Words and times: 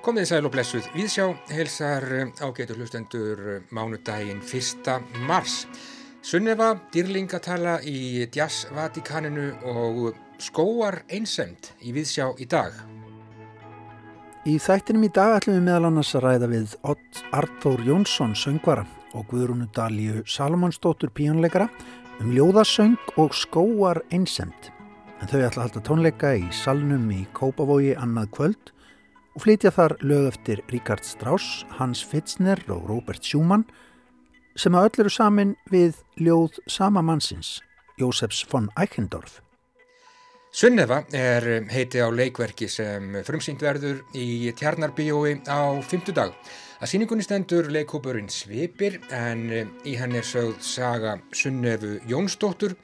Komið 0.00 0.26
sæl 0.30 0.46
og 0.46 0.52
blessuð 0.54 0.86
viðsjá 0.94 1.24
helsar 1.50 2.04
ágætu 2.38 2.76
hlustendur 2.78 3.40
mánudaginn 3.74 4.38
1. 4.40 4.86
mars. 5.26 5.64
Sunneva 6.22 6.76
dýrlingatala 6.94 7.80
í 7.82 8.28
Djass 8.30 8.68
Vatikaninu 8.76 9.48
og 9.66 10.14
skóar 10.38 11.00
einsemt 11.10 11.72
í 11.82 11.92
viðsjá 11.96 12.30
í 12.38 12.46
dag. 12.46 12.78
Í 14.46 14.56
þættinum 14.62 15.04
í 15.04 15.12
dag 15.12 15.36
ætlum 15.40 15.58
við 15.58 15.66
meðal 15.66 15.90
annars 15.90 16.14
að 16.14 16.26
ræða 16.28 16.52
við 16.54 16.78
Ott 16.94 17.22
Arþór 17.36 17.82
Jónsson 17.90 18.38
söngvara 18.38 18.86
og 19.12 19.26
Guðrúnu 19.32 19.68
Dalíu 19.74 20.22
Salomonsdóttur 20.22 21.10
píjónleikara 21.12 21.66
um 22.22 22.30
ljóðasöng 22.36 23.16
og 23.18 23.34
skóar 23.34 24.04
einsemt. 24.14 24.70
En 25.20 25.28
þau 25.28 25.40
ætla 25.42 25.50
að 25.50 25.64
halda 25.66 25.88
tónleika 25.90 26.36
í 26.38 26.46
salnum 26.54 27.10
í 27.12 27.26
Kópavogi 27.36 27.96
annað 27.98 28.36
kvöld 28.38 28.78
og 29.40 29.46
flytja 29.46 29.70
þar 29.72 29.94
lög 30.04 30.26
eftir 30.28 30.58
Ríkard 30.68 31.06
Strauss, 31.06 31.62
Hans 31.78 32.02
Fitzner 32.04 32.60
og 32.68 32.82
Robert 32.90 33.24
Schumann 33.24 33.62
sem 34.52 34.74
að 34.76 34.90
öll 34.90 35.04
eru 35.06 35.12
samin 35.14 35.54
við 35.72 36.02
ljóð 36.20 36.58
sama 36.68 37.00
mannsins, 37.00 37.62
Jósefs 37.96 38.42
von 38.50 38.68
Eichendorf. 38.76 39.38
Sunneva 40.52 41.06
er 41.16 41.46
heiti 41.72 42.02
á 42.04 42.12
leikverki 42.12 42.68
sem 42.68 43.16
frumsýnd 43.24 43.64
verður 43.64 44.02
í 44.12 44.52
Tjarnarbíói 44.60 45.38
á 45.48 45.72
fymtudag. 45.88 46.36
Að 46.82 46.92
síningunni 46.92 47.24
stendur 47.24 47.70
leikhópurinn 47.72 48.28
Svipir 48.28 48.98
en 49.08 49.46
í 49.88 49.96
henn 49.96 50.18
er 50.20 50.26
sögð 50.26 50.60
saga 50.60 51.16
Sunnevu 51.32 51.96
Jónsdóttur 52.10 52.76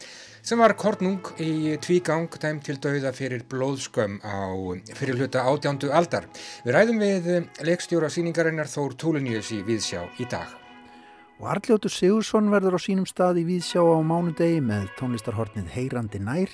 sem 0.46 0.60
var 0.62 0.76
kornung 0.78 1.26
í 1.42 1.74
tvígang 1.82 2.28
tæm 2.38 2.60
til 2.62 2.76
dauða 2.78 3.10
fyrir 3.14 3.42
blóðskömm 3.50 4.20
á 4.22 4.46
fyrir 4.94 5.18
hluta 5.18 5.42
átjándu 5.42 5.90
aldar. 5.90 6.28
Við 6.62 6.76
ræðum 6.76 7.02
við 7.02 7.26
leikstjóra 7.66 8.10
síningarinnar 8.14 8.70
Þór 8.70 8.94
Túliníus 8.94 9.50
í 9.56 9.58
Víðsjá 9.66 10.04
í 10.22 10.28
dag. 10.30 10.46
Og 11.42 11.50
Arljótur 11.50 11.90
Sigursson 11.90 12.52
verður 12.54 12.78
á 12.78 12.80
sínum 12.80 13.08
stað 13.10 13.42
í 13.42 13.46
Víðsjá 13.48 13.82
á 13.82 13.98
mánudegi 14.06 14.62
með 14.62 14.86
tónlistarhornið 15.00 15.72
Heyrandi 15.74 16.22
nær. 16.22 16.52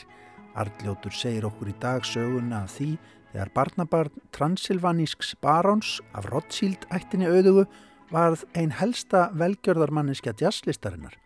Arljótur 0.57 1.13
segir 1.13 1.45
okkur 1.51 1.75
í 1.75 1.79
dag 1.83 2.09
söguna 2.09 2.65
af 2.65 2.79
því 2.79 2.95
þegar 3.35 3.53
barnabarn 3.53 4.29
Transilvanísks 4.33 5.37
baráns 5.45 5.99
af 6.17 6.33
Rothschild 6.33 6.89
ættinni 6.89 7.29
auðugu 7.29 7.69
varð 8.13 8.47
ein 8.57 8.73
helsta 8.73 9.29
velgjörðarmanniska 9.37 10.33
jazzlistarinnar 10.41 11.22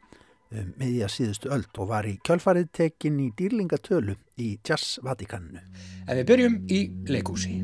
miðja 0.51 1.09
síðustu 1.11 1.51
öll 1.55 1.67
og 1.79 1.91
var 1.91 2.07
í 2.09 2.17
kjölfarið 2.27 2.71
tekin 2.79 3.19
í 3.21 3.33
dýrlingatölu 3.39 4.17
í 4.39 4.57
Jazz 4.67 5.01
Vatikaninu. 5.05 5.65
En 6.07 6.21
við 6.21 6.29
byrjum 6.31 6.59
í 6.71 6.83
leikúsi. 7.11 7.59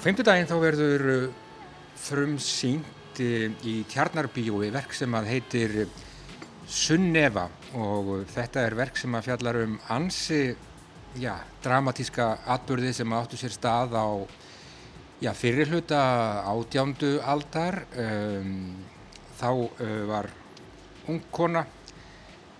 Á 0.00 0.04
femtudaginn 0.08 0.46
þá 0.48 0.54
verður 0.62 1.02
frumsýnt 2.00 3.18
í 3.20 3.74
Tjarnarbíói 3.92 4.70
verk 4.72 4.94
sem 4.96 5.12
að 5.12 5.26
heitir 5.28 5.74
Sunneva 6.64 7.42
og 7.76 8.08
þetta 8.32 8.62
er 8.64 8.76
verk 8.78 8.96
sem 8.96 9.12
að 9.18 9.26
fjallar 9.26 9.58
um 9.60 9.74
ansi 9.92 10.38
já, 11.20 11.34
dramatíska 11.60 12.30
atbyrði 12.56 12.94
sem 12.96 13.12
áttu 13.12 13.36
sér 13.42 13.52
stað 13.52 13.92
á 13.92 14.08
já, 15.20 15.34
fyrirluta 15.36 16.00
átjándu 16.48 17.18
aldar. 17.20 17.82
Um, 17.92 18.80
þá 19.36 19.50
uh, 19.52 19.92
var 20.08 20.30
ungkona 21.12 21.66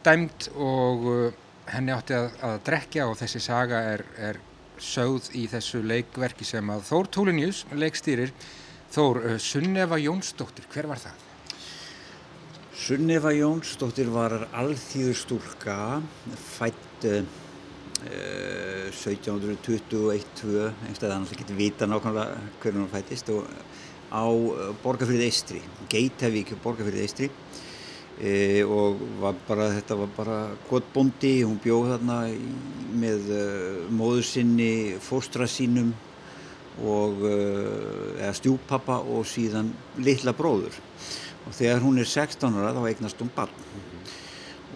dæmt 0.04 0.52
og 0.60 1.08
uh, 1.08 1.42
henni 1.72 1.96
átti 1.96 2.20
að, 2.20 2.36
að 2.52 2.62
drekja 2.68 3.08
og 3.08 3.16
þessi 3.24 3.40
saga 3.48 3.80
er, 3.96 4.04
er 4.28 4.44
sögð 4.80 5.30
í 5.38 5.46
þessu 5.50 5.82
leikverki 5.84 6.46
sem 6.48 6.70
að 6.72 6.86
Þór 6.88 7.10
Túlinjus 7.14 7.64
leikstýrir 7.72 8.32
Þór, 8.90 9.20
uh, 9.22 9.36
Sunneva 9.38 9.98
Jónsdóttir, 10.00 10.66
hver 10.72 10.88
var 10.90 11.02
það? 11.02 11.26
Sunneva 12.80 13.30
Jónsdóttir 13.36 14.08
var 14.10 14.32
alþýðustúlka 14.56 15.76
fætt 16.56 17.06
uh, 17.10 17.22
1721 18.00 20.72
einstæðan 20.88 21.20
alltaf 21.20 21.36
getur 21.36 21.58
vita 21.58 21.84
nákvæmlega 21.88 22.36
hvernig 22.62 22.80
hún 22.80 22.94
fættist 22.94 23.28
og 23.34 23.40
á 24.08 24.24
Borgarfyrðið 24.82 25.28
Eistri 25.28 25.60
Geitavík 25.92 26.48
Borgarfyrðið 26.64 27.04
Eistri 27.04 27.28
e, 28.20 28.62
og 28.64 29.00
var 29.20 29.38
bara, 29.48 29.70
þetta 29.76 29.96
var 30.02 30.12
bara 30.16 30.38
kvotbondi, 30.68 31.40
hún 31.42 31.58
bjóð 31.62 31.94
þarna 31.94 32.18
með 33.00 33.30
uh, 33.34 33.90
móður 33.94 34.26
sinni 34.26 34.72
fóstra 35.02 35.46
sínum 35.48 35.92
og 36.80 37.22
uh, 37.24 38.18
eða 38.18 38.32
stjúpappa 38.36 39.00
og 39.02 39.28
síðan 39.28 39.72
litla 40.00 40.34
bróður. 40.36 40.76
Og 41.48 41.56
þegar 41.56 41.80
hún 41.84 42.00
er 42.02 42.08
16 42.08 42.60
ára 42.60 42.74
þá 42.76 42.82
eignast 42.90 43.22
hún 43.22 43.32
barn. 43.34 43.54
Mm 43.54 43.86
-hmm. 43.86 44.18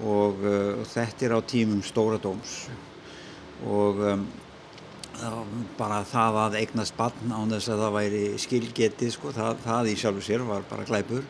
og, 0.09 0.47
og 0.81 0.87
þetta 0.89 1.27
er 1.27 1.37
á 1.37 1.41
tímum 1.43 1.83
Stóra 1.83 2.19
Dóms. 2.19 2.69
Og 3.65 4.01
um, 4.01 4.27
bara 5.79 6.03
það 6.07 6.39
að 6.43 6.57
eignast 6.61 6.97
barn 6.97 7.33
án 7.33 7.53
þess 7.55 7.71
að 7.73 7.83
það 7.85 7.97
væri 7.99 8.23
skilgetið 8.43 9.13
sko, 9.15 9.33
það, 9.35 9.61
það 9.65 9.91
í 9.91 9.97
sjálfu 10.01 10.25
sér 10.27 10.47
var 10.49 10.65
bara 10.71 10.87
glæpur. 10.89 11.25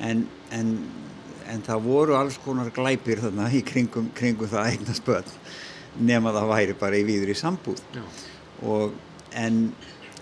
En, 0.00 0.26
en, 0.52 0.74
en 1.50 1.62
það 1.66 1.86
voru 1.86 2.16
alls 2.18 2.38
konar 2.44 2.70
glæpir 2.74 3.22
þarna 3.24 3.50
í 3.52 3.62
kringum, 3.66 4.10
kringum 4.16 4.50
það 4.50 4.62
að 4.62 4.72
eignast 4.74 5.06
börn 5.06 5.32
nema 6.10 6.32
það 6.34 6.52
væri 6.52 6.76
bara 6.80 7.00
í 7.00 7.06
výður 7.06 7.32
í 7.32 7.38
sambúð 7.38 7.80
og, 8.62 8.94
en, 9.36 9.62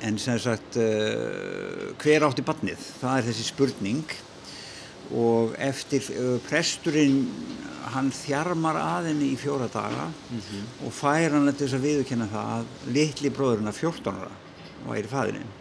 en 0.05 0.19
sem 0.21 0.39
sagt 0.41 0.79
uh, 0.81 1.93
hver 2.01 2.27
átti 2.29 2.45
barnið? 2.47 2.81
Það 3.03 3.19
er 3.19 3.29
þessi 3.29 3.47
spurning 3.51 4.17
og 5.19 5.55
eftir 5.65 6.09
uh, 6.15 6.37
presturinn 6.49 7.23
hann 7.95 8.11
þjarmar 8.13 8.77
aðinni 8.81 9.33
í 9.33 9.39
fjóra 9.41 9.69
daga 9.73 10.09
mm 10.09 10.41
-hmm. 10.41 10.67
og 10.87 10.93
fær 10.93 11.37
hann 11.37 11.53
til 11.53 11.67
þess 11.67 11.79
að 11.79 11.87
viðkynna 11.87 12.29
það 12.33 12.51
að 12.57 12.93
litli 12.97 13.31
bróðurinn 13.33 13.73
af 13.73 13.81
14 13.81 14.13
ára 14.13 14.35
væri 14.89 15.09
fæðininn 15.09 15.58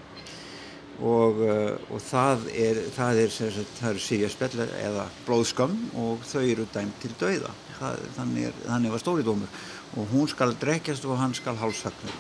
og, 0.98 1.42
uh, 1.44 1.74
og 1.94 2.02
það 2.02 2.48
er 2.54 2.82
það 2.96 3.22
er, 3.26 3.36
það 3.80 3.90
er 3.92 4.02
síðaspell 4.02 4.64
eða 4.66 5.10
blóðskam 5.28 5.76
og 6.02 6.26
þau 6.26 6.42
eru 6.44 6.66
dæmt 6.74 7.02
til 7.04 7.14
dauða. 7.20 7.54
Það, 7.78 8.08
þannig, 8.16 8.48
er, 8.50 8.64
þannig 8.66 8.96
var 8.96 9.04
stóri 9.04 9.28
dómur. 9.28 9.62
Og 9.98 10.10
hún 10.12 10.32
skal 10.32 10.56
drekjast 10.58 11.06
og 11.06 11.20
hann 11.22 11.36
skal 11.38 11.60
hálsakna 11.60 12.16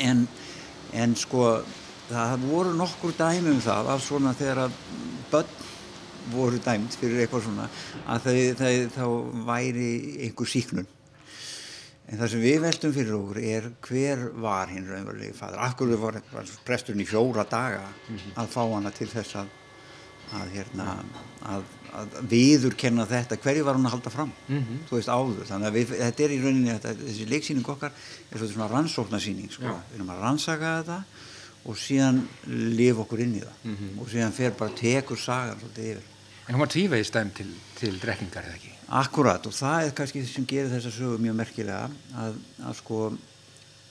en, 0.00 0.26
en 0.96 1.16
sko 1.18 1.46
það 2.10 2.46
voru 2.48 2.76
nokkur 2.76 3.14
dæmi 3.18 3.54
um 3.54 3.60
það 3.64 3.90
af 3.94 4.04
svona 4.04 4.34
þegar 4.38 4.64
að 4.66 4.78
börn 5.30 5.58
voru 6.30 6.60
dæmt 6.62 6.96
fyrir 7.00 7.24
eitthvað 7.24 7.46
svona 7.46 7.68
að 8.10 8.26
þau, 8.26 8.40
þau, 8.60 8.74
þá 8.96 9.04
væri 9.48 9.90
einhver 10.26 10.50
síknun 10.50 10.88
en 12.10 12.18
það 12.18 12.32
sem 12.32 12.42
við 12.42 12.60
veltum 12.64 12.92
fyrir 12.92 13.14
okkur 13.14 13.38
er 13.38 13.70
hver 13.86 14.26
var 14.42 14.70
hinn 14.72 14.88
raunverulegi 14.88 15.36
fadur 15.38 15.62
akkur 15.62 15.94
var, 16.02 16.20
var 16.32 16.52
presturinn 16.66 17.04
í 17.04 17.08
fjóra 17.08 17.46
daga 17.48 17.86
-hmm. 17.86 18.36
að 18.36 18.52
fá 18.54 18.62
hana 18.74 18.90
til 18.90 19.08
þess 19.08 19.36
að 19.42 19.56
að, 20.36 20.50
hérna, 20.54 20.86
að, 21.50 21.64
að 21.96 22.18
viður 22.30 22.76
kenna 22.78 23.06
þetta 23.08 23.38
hverju 23.42 23.64
var 23.66 23.78
hún 23.78 23.88
að 23.88 23.96
halda 23.96 24.12
fram 24.14 24.30
mm 24.30 24.58
-hmm. 24.58 24.84
þú 24.88 24.98
veist 24.98 25.10
áður, 25.10 25.46
þannig 25.48 25.68
að 25.68 25.78
við, 25.78 25.94
þetta 25.98 26.24
er 26.24 26.30
í 26.30 26.38
rauninni 26.44 26.74
þetta, 26.76 26.94
þessi 27.00 27.26
leiksýning 27.30 27.72
okkar 27.74 27.92
er 28.30 28.46
svona 28.46 28.70
rannsóknarsýning 28.70 29.50
sko. 29.50 29.74
við 29.90 29.98
erum 29.98 30.14
að 30.14 30.22
rannsaka 30.22 30.76
þetta 30.82 31.02
og 31.64 31.76
síðan 31.76 32.22
lifa 32.46 33.02
okkur 33.04 33.20
inn 33.20 33.34
í 33.34 33.42
það 33.42 33.56
mm 33.64 33.76
-hmm. 33.76 34.00
og 34.00 34.10
síðan 34.10 34.32
fer 34.32 34.50
bara 34.50 34.70
tekur 34.70 35.18
sagan 35.18 35.58
svolítið 35.60 35.90
yfir 35.92 36.08
En 36.48 36.54
hún 36.54 36.60
var 36.60 36.68
tvívegist 36.68 37.14
dæm 37.14 37.30
til, 37.30 37.50
til 37.78 38.00
drekkingar 38.02 38.42
eða 38.42 38.54
ekki? 38.54 38.69
Akkurat 38.90 39.44
og 39.46 39.54
það 39.54 39.84
er 39.86 39.92
kannski 39.94 40.22
það 40.24 40.32
sem 40.34 40.46
gerir 40.50 40.72
þessa 40.72 40.90
sögu 40.90 41.18
mjög 41.22 41.36
merkilega 41.38 41.90
að, 42.18 42.38
að 42.66 42.78
sko 42.80 43.02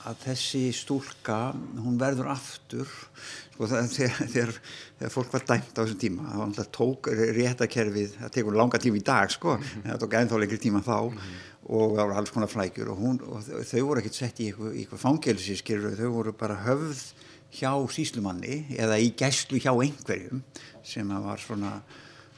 að 0.08 0.22
þessi 0.24 0.62
stúlka, 0.76 1.38
hún 1.84 1.98
verður 2.00 2.30
aftur, 2.32 2.92
sko 3.54 3.68
það, 3.70 3.90
þegar, 3.96 4.30
þegar, 4.34 4.54
þegar 5.00 5.14
fólk 5.14 5.34
var 5.36 5.46
dæmt 5.52 5.72
á 5.76 5.82
þessum 5.82 6.02
tíma, 6.04 6.28
var 6.32 6.46
alltaf 6.48 6.70
tók 6.76 7.10
réttakerfið, 7.38 8.18
það 8.22 8.34
tekur 8.38 8.60
langa 8.60 8.82
tíma 8.82 9.00
í 9.00 9.06
dag 9.06 9.32
sko, 9.34 9.58
mm 9.58 9.64
-hmm. 9.64 9.84
en 9.84 9.92
það 9.92 10.02
tók 10.04 10.18
ennþá 10.20 10.42
lengri 10.44 10.60
tíma 10.66 10.84
þá 10.84 11.00
mm 11.00 11.18
-hmm. 11.18 11.48
og 11.70 11.96
það 11.96 12.04
voru 12.06 12.18
alls 12.20 12.32
konar 12.36 12.54
flækjur 12.56 12.92
og, 12.92 12.98
hún, 12.98 13.22
og 13.28 13.66
þau 13.72 13.84
voru 13.88 14.00
ekkert 14.00 14.20
sett 14.20 14.40
í 14.40 14.48
eitthvað, 14.48 14.76
eitthvað 14.76 15.04
fangelsi, 15.06 15.56
skilur, 15.56 15.98
þau 16.00 16.12
voru 16.12 16.34
bara 16.34 16.64
höfð 16.64 17.04
hjá 17.52 17.72
síslumanni 17.90 18.66
eða 18.78 19.00
í 19.00 19.12
gæslu 19.18 19.60
hjá 19.60 19.74
einhverjum 19.74 20.44
sem 20.84 21.08
var 21.08 21.40
svona 21.40 21.82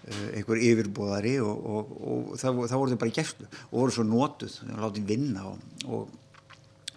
einhver 0.09 0.57
yfirbúðari 0.57 1.35
og, 1.45 1.65
og, 1.75 1.93
og 2.01 2.39
það, 2.41 2.63
það 2.71 2.81
voru 2.81 2.93
þau 2.93 3.01
bara 3.03 3.11
í 3.11 3.15
gæslu 3.19 3.47
og 3.47 3.75
voru 3.77 3.95
svo 3.95 4.05
nótuð, 4.07 4.55
þau 4.57 4.71
var 4.71 4.83
látið 4.87 5.07
vinna 5.11 5.45
og, 5.51 6.13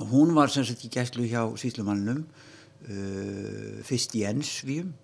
og 0.00 0.08
hún 0.14 0.32
var 0.36 0.52
sem 0.52 0.64
sagt 0.64 0.86
í 0.86 0.92
gæslu 0.92 1.26
hjá 1.28 1.42
síslumannum 1.60 2.24
uh, 2.24 3.82
fyrst 3.84 4.16
í 4.16 4.24
ensvíum 4.28 4.94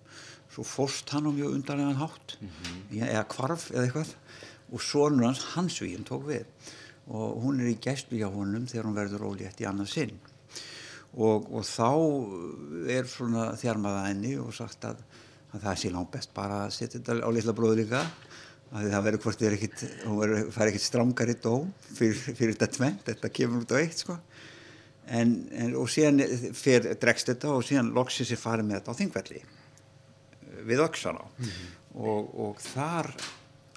svo 0.51 0.65
fórst 0.67 1.13
hann 1.13 1.29
á 1.29 1.31
mjög 1.31 1.55
undarlegan 1.59 2.01
hátt 2.01 2.37
mm 2.39 2.49
-hmm. 2.49 3.07
eða 3.07 3.27
kvarf 3.29 3.69
eða 3.71 3.85
eitthvað 3.85 4.15
og 4.71 4.81
sonur 4.81 5.25
hans 5.25 5.45
hansvíum 5.55 6.03
tók 6.03 6.25
við 6.27 6.45
og 7.07 7.43
hún 7.43 7.61
er 7.61 7.69
í 7.71 7.79
gæslu 7.79 8.17
hjá 8.17 8.29
honum 8.33 8.67
þegar 8.67 8.85
hún 8.85 8.95
verður 8.97 9.27
ólétt 9.29 9.61
í 9.61 9.67
annað 9.67 9.93
sinn 9.93 10.19
og 11.13 11.63
þá 11.67 11.91
er 12.87 13.07
svona 13.07 13.51
þjarmaða 13.59 14.07
henni 14.07 14.37
og 14.39 14.53
sagt 14.55 14.85
að 14.85 14.97
að 15.51 15.65
það 15.65 15.79
sé 15.81 15.91
langt 15.93 16.11
best 16.13 16.33
bara 16.35 16.65
að 16.65 16.75
setja 16.77 16.99
þetta 16.99 17.27
á 17.27 17.29
litla 17.33 17.55
bróðu 17.55 17.81
líka 17.81 18.05
að 18.71 18.91
það 18.93 19.05
verður 19.07 19.23
hvort 19.25 19.41
þið 19.41 19.47
er 19.49 19.55
ekkit 19.57 19.81
hún 20.07 20.51
fær 20.55 20.69
ekkit 20.71 20.85
strángari 20.85 21.35
dóm 21.43 21.71
fyrir, 21.91 22.19
fyrir 22.21 22.55
þetta 22.55 22.69
tvent, 22.77 23.03
þetta 23.09 23.33
kemur 23.35 23.65
út 23.65 23.75
á 23.75 23.81
eitt 23.81 24.03
sko 24.03 24.15
en, 25.11 25.35
en 25.51 25.75
og 25.79 25.91
síðan 25.91 26.23
fyrir 26.55 26.95
dregst 27.01 27.33
þetta 27.33 27.51
og 27.57 27.65
síðan 27.67 27.91
loksins 27.95 28.31
er 28.31 28.39
farið 28.39 28.69
með 28.69 28.79
þetta 28.79 28.95
á 28.95 28.99
þingvelli 29.01 29.43
við 30.71 30.83
öksan 30.85 31.19
á 31.19 31.25
mm 31.25 31.45
-hmm. 31.49 31.69
og, 32.07 32.33
og 32.45 32.61
þar 32.63 33.11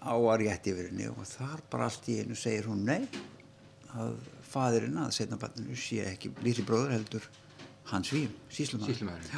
á 0.04 0.14
að 0.14 0.40
rétt 0.44 0.68
yfir 0.70 0.90
henni 0.90 1.08
og 1.10 1.24
þar 1.26 1.64
bara 1.70 1.88
allt 1.88 2.08
í 2.12 2.20
einu 2.20 2.36
segir 2.38 2.68
hún 2.68 2.84
nei 2.86 3.08
að 3.94 4.14
fadurinn 4.46 4.98
að 5.02 5.14
setna 5.16 5.40
banninu 5.40 5.76
sé 5.78 6.04
ekki 6.06 6.30
litli 6.44 6.64
bróður 6.66 6.94
heldur 6.94 7.26
hans 7.90 8.10
vím, 8.12 8.32
síslumæður 8.52 9.32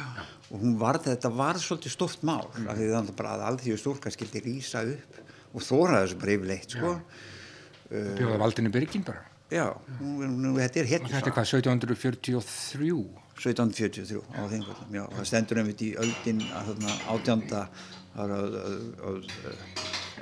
og 0.51 0.61
hún 0.61 0.77
var 0.79 0.99
þetta 1.03 1.31
var 1.35 1.59
svolítið 1.59 1.93
stort 1.93 2.21
mál 2.27 2.45
mm. 2.47 2.67
af 2.71 2.77
því 2.79 2.91
þannig 2.93 3.17
bara 3.19 3.33
að 3.35 3.45
allþjóðu 3.51 3.81
stúrka 3.81 4.11
skildi 4.13 4.43
rýsa 4.45 4.83
upp 4.87 5.17
og 5.51 5.65
þóra 5.65 6.03
þessu 6.03 6.19
bara 6.21 6.35
yfirleitt 6.37 6.75
sko. 6.77 6.93
uh, 6.97 8.13
bjóða 8.19 8.37
valdinu 8.43 8.71
byrgin 8.71 9.03
bara. 9.07 9.25
Já, 9.51 9.65
nú, 10.03 10.53
þetta 10.57 10.81
er 10.81 10.89
hér 10.89 11.05
þetta 11.07 11.29
er 11.31 11.35
hvað, 11.35 11.51
1743 11.55 12.33
1743 13.37 14.23
á 14.35 14.43
þingvöldum 14.51 14.97
já, 14.97 15.03
það 15.13 15.29
stendur 15.29 15.61
einmitt 15.61 15.83
í 15.85 15.93
öldin 16.03 16.41
átjanda 17.07 17.61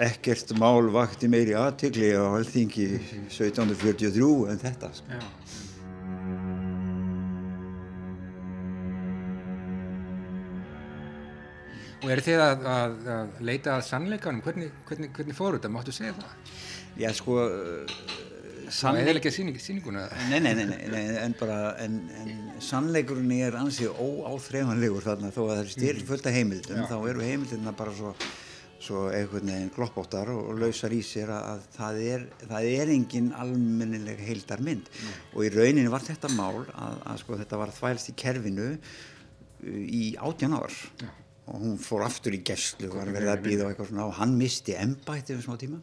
ekkert 0.06 0.54
mál 0.60 0.92
vakti 0.94 1.30
meiri 1.32 1.56
aðtikli 1.58 2.12
á 2.14 2.26
alþingi 2.28 2.90
1743 3.32 4.30
en 4.52 4.62
þetta 4.66 4.94
sko. 4.98 5.18
já 5.18 5.65
Og 12.04 12.12
eru 12.12 12.24
þið 12.26 12.44
að, 12.44 12.68
að, 12.70 12.96
að 13.16 13.42
leita 13.48 13.74
að 13.78 13.88
sannleikanum? 13.88 14.44
Hvernig, 14.46 14.72
hvernig, 14.90 15.12
hvernig 15.16 15.38
fóru 15.38 15.60
þetta? 15.60 15.72
Máttu 15.74 15.96
segja 15.96 16.16
það? 16.20 16.54
Já, 17.00 17.10
sko... 17.16 17.42
Það 18.66 18.98
er 19.04 19.20
ekki 19.20 19.32
síning, 19.34 19.58
síninguna? 19.62 20.08
Nei, 20.32 20.40
nei, 20.42 20.56
nei, 20.58 20.66
nei, 20.90 21.02
en 21.22 21.36
bara, 21.38 21.76
en, 21.84 22.00
en 22.18 22.32
sannleikurinn 22.64 23.30
er 23.36 23.58
ansið 23.60 23.94
óáþreifanlegur 24.02 25.06
þarna 25.06 25.30
þó 25.34 25.44
að 25.44 25.52
það 25.52 25.62
er 25.62 25.70
styrl 25.76 26.00
mhm. 26.00 26.08
fullt 26.10 26.30
af 26.30 26.36
heimildum, 26.40 26.80
Já. 26.82 26.88
þá 26.90 26.96
eru 27.12 27.22
heimildina 27.28 27.74
bara 27.78 27.94
svo, 27.94 28.14
svo 28.82 29.04
einhvern 29.14 29.52
veginn 29.54 29.70
gloppóttar 29.76 30.32
og, 30.34 30.50
og 30.50 30.64
lausar 30.64 30.96
í 30.98 31.04
sér 31.06 31.34
að 31.36 31.68
það 31.76 32.00
er, 32.08 32.26
það 32.42 32.70
er 32.72 32.94
engin 32.96 33.28
almennileg 33.38 34.24
heildar 34.26 34.64
mynd 34.66 34.90
mm. 34.90 35.20
og 35.36 35.46
í 35.46 35.52
rauninni 35.54 35.94
var 35.94 36.08
þetta 36.08 36.34
mál 36.34 36.64
að, 36.64 36.98
að 37.06 37.22
sko 37.22 37.38
þetta 37.44 37.62
var 37.62 37.76
þvælst 37.78 38.12
í 38.12 38.18
kerfinu 38.24 38.72
í 39.86 40.04
átjan 40.26 40.58
ár. 40.58 40.82
Já 41.04 41.14
og 41.46 41.60
hún 41.62 41.76
fór 41.82 42.06
aftur 42.08 42.34
í 42.34 42.42
gæslu 42.46 42.90
og 42.90 42.98
var 43.00 43.12
verið 43.14 43.34
að 43.34 43.44
býða 43.46 43.66
og 43.66 43.74
eitthvað 43.74 43.92
svona 43.92 44.08
og 44.10 44.18
hann 44.20 44.34
misti 44.40 44.74
ennbætti 44.80 45.36
um 45.36 45.44
smá 45.46 45.60
tíma. 45.62 45.82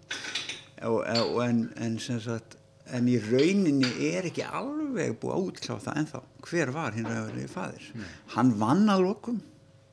Og, 0.89 0.99
og 1.05 1.39
en, 1.45 1.61
en, 1.79 1.99
sagt, 2.03 2.57
en 2.91 3.07
í 3.11 3.19
rauninni 3.23 3.93
er 4.09 4.27
ekki 4.31 4.43
alveg 4.43 5.15
búið 5.23 5.37
að 5.37 5.47
útkláða 5.47 5.85
það 5.85 6.01
ennþá. 6.03 6.23
Hver 6.49 6.75
var 6.75 6.99
hinn 6.99 7.53
fadir 7.53 7.93
Nei. 7.95 8.09
hann 8.35 8.55
vann 8.59 8.91
að 8.91 9.07
lokum 9.07 9.39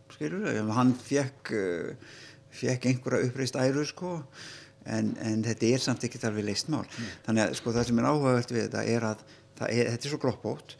skilur, 0.09 0.47
hann 0.73 0.95
fekk 0.97 1.53
uh, 1.53 2.15
fekk 2.49 2.89
einhverja 2.89 3.29
uppreist 3.29 3.59
æru 3.59 3.85
sko 3.87 4.15
en, 4.89 5.13
en 5.21 5.43
þetta 5.45 5.69
er 5.69 5.83
samt 5.83 6.05
ekki 6.07 6.21
þar 6.21 6.37
við 6.39 6.49
leist 6.49 6.71
mál. 6.73 6.85
Nei. 6.97 7.11
þannig 7.27 7.45
að 7.45 7.57
sko 7.59 7.75
það 7.75 7.87
sem 7.89 8.01
er 8.01 8.09
áhugavert 8.09 8.53
við 8.55 8.65
þetta 8.65 8.85
er 8.95 9.07
að 9.11 9.23
er, 9.67 9.91
þetta 9.93 10.07
er 10.07 10.13
svo 10.13 10.21
gloppót 10.23 10.75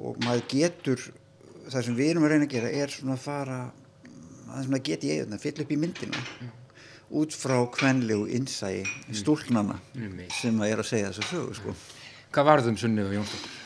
og 0.00 0.20
maður 0.24 0.46
getur 0.50 1.06
það 1.70 1.86
sem 1.86 1.96
við 1.96 2.12
erum 2.12 2.26
að 2.26 2.34
reyna 2.34 2.48
að 2.48 2.54
gera 2.54 2.72
er 2.82 2.92
svona 2.94 3.16
að 3.16 3.24
fara 3.24 3.60
það 4.50 4.66
sem 4.66 4.76
það 4.76 4.84
get 4.90 5.06
ég 5.08 5.22
eða 5.24 5.40
fyll 5.42 5.56
upp 5.64 5.72
í 5.72 5.78
myndina 5.80 6.20
mm. 6.20 6.52
út 7.20 7.36
frá 7.36 7.56
kvenlegu 7.76 8.28
innsæi 8.36 8.82
mm. 8.82 9.16
stúlnana 9.22 9.80
mm. 9.94 10.22
sem 10.40 10.60
að 10.60 10.74
er 10.74 10.84
að 10.84 10.90
segja 10.92 11.10
þess 11.10 11.24
að 11.24 11.32
sögu 11.34 11.58
sko. 11.60 11.74
Hvað 12.30 12.48
varðum 12.52 12.78
Sunniðu 12.78 13.18
Jónsdóttur? 13.18 13.58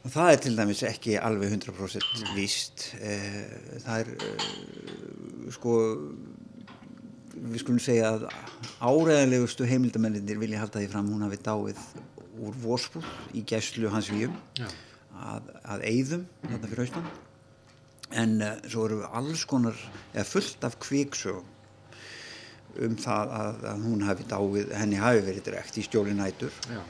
Það 0.00 0.30
er 0.32 0.38
til 0.40 0.54
dæmis 0.56 0.80
ekki 0.88 1.16
alveg 1.20 1.50
100% 1.52 2.22
víst 2.32 2.86
eh, 3.04 3.42
það 3.84 3.98
er 3.98 4.12
eh, 4.16 4.44
sko 5.52 5.74
við 7.40 7.62
skulum 7.62 7.80
segja 7.82 8.14
að 8.14 8.24
áræðilegustu 8.80 9.68
heimildamenninir 9.68 10.40
vilja 10.40 10.62
halda 10.62 10.80
því 10.80 10.88
fram 10.92 11.10
hún 11.12 11.24
hafi 11.26 11.38
dáið 11.44 11.82
úr 12.40 12.56
vorspúl 12.62 13.04
í 13.36 13.44
gæslu 13.46 13.90
hans 13.92 14.10
výjum 14.12 14.34
að, 14.60 15.50
að 15.64 15.84
eigðum 15.88 16.24
þetta 16.46 16.70
fyrir 16.70 16.86
austan 16.86 17.10
en 18.10 18.36
uh, 18.42 18.52
svo 18.66 18.86
eru 18.88 19.00
alls 19.06 19.44
konar 19.48 19.76
eða 20.14 20.26
fullt 20.26 20.66
af 20.66 20.76
kvíksögum 20.82 21.46
um 22.80 22.94
það 22.98 23.32
að, 23.34 23.64
að 23.72 23.82
hún 23.86 24.04
hafi 24.06 24.26
dáið, 24.30 24.70
henni 24.78 25.00
hafi 25.00 25.24
verið 25.26 25.46
direkt 25.48 25.78
í 25.80 25.84
stjóli 25.84 26.14
nætur 26.14 26.54
Já. 26.70 26.82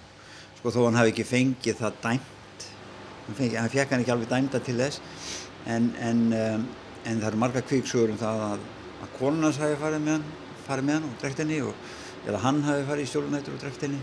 sko 0.58 0.72
þó 0.74 0.82
hann 0.86 0.98
hafi 1.00 1.14
ekki 1.14 1.26
fengið 1.28 1.78
það 1.80 1.96
dæmt 2.04 2.66
hann, 3.26 3.38
fengi, 3.38 3.56
hann 3.56 3.72
fekk 3.72 3.94
hann 3.94 4.04
ekki 4.04 4.14
alveg 4.14 4.30
dæmta 4.32 4.60
til 4.64 4.76
þess 4.80 5.00
en, 5.70 5.88
en, 6.00 6.22
um, 6.36 6.68
en 7.04 7.22
það 7.22 7.30
eru 7.30 7.42
marga 7.44 7.64
kvíksögur 7.64 8.12
um 8.14 8.20
það 8.20 8.44
að, 8.50 8.68
að 9.00 9.16
konunans 9.16 9.60
hafi 9.62 9.80
farið 9.80 10.04
með 10.04 10.18
hann, 10.18 10.28
farið 10.66 10.88
með 10.88 10.98
hann 10.98 11.08
og 11.08 11.18
drekt 11.24 11.42
henni 11.44 11.62
og, 11.64 11.90
eða 12.28 12.44
hann 12.44 12.62
hafi 12.68 12.86
farið 12.90 13.06
í 13.06 13.10
stjóli 13.14 13.32
nætur 13.32 13.56
og 13.56 13.64
drekt 13.64 13.88
henni 13.88 14.00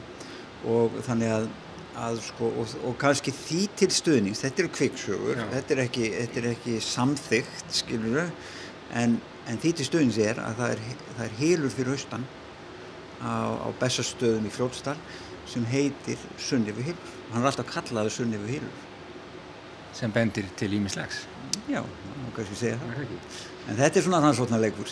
og 0.68 1.02
þannig 1.06 1.34
að 1.36 1.50
að 1.98 2.20
sko 2.28 2.50
og, 2.62 2.74
og 2.86 2.98
kannski 3.02 3.34
því 3.34 3.62
til 3.80 3.90
stuðnings 3.94 4.44
þetta 4.44 4.64
eru 4.64 4.74
kviksögur, 4.76 5.42
þetta 5.54 5.76
er 5.76 5.84
ekki, 5.88 6.10
ekki 6.54 6.78
samþygt 6.84 7.78
skilur 7.80 8.28
en, 8.94 9.18
en 9.50 9.62
því 9.62 9.74
til 9.80 9.88
stuðnings 9.88 10.20
er 10.22 10.42
að 10.44 10.60
það 10.62 10.76
er, 10.76 10.84
það 11.14 11.24
er 11.26 11.38
helur 11.42 11.74
fyrir 11.74 11.96
haustan 11.96 12.28
á, 13.22 13.34
á 13.66 13.70
bestastöðum 13.82 14.46
í 14.50 14.54
Fljótsdal 14.54 14.98
sem 15.48 15.66
heitir 15.72 16.22
Sunnifu 16.38 16.86
Hilur 16.86 17.16
hann 17.32 17.42
er 17.42 17.50
alltaf 17.52 17.70
kallaður 17.72 18.14
Sunnifu 18.20 18.52
Hilur 18.52 18.84
sem 19.98 20.14
bendir 20.14 20.50
til 20.60 20.76
Ímislegs 20.78 21.24
já, 21.68 21.82
kannski 22.36 22.60
segja 22.60 22.78
það. 22.82 23.08
En 23.68 23.80
þetta 23.80 24.00
er 24.00 24.06
svona 24.06 24.20
rannsóknar 24.24 24.62
leikur 24.62 24.92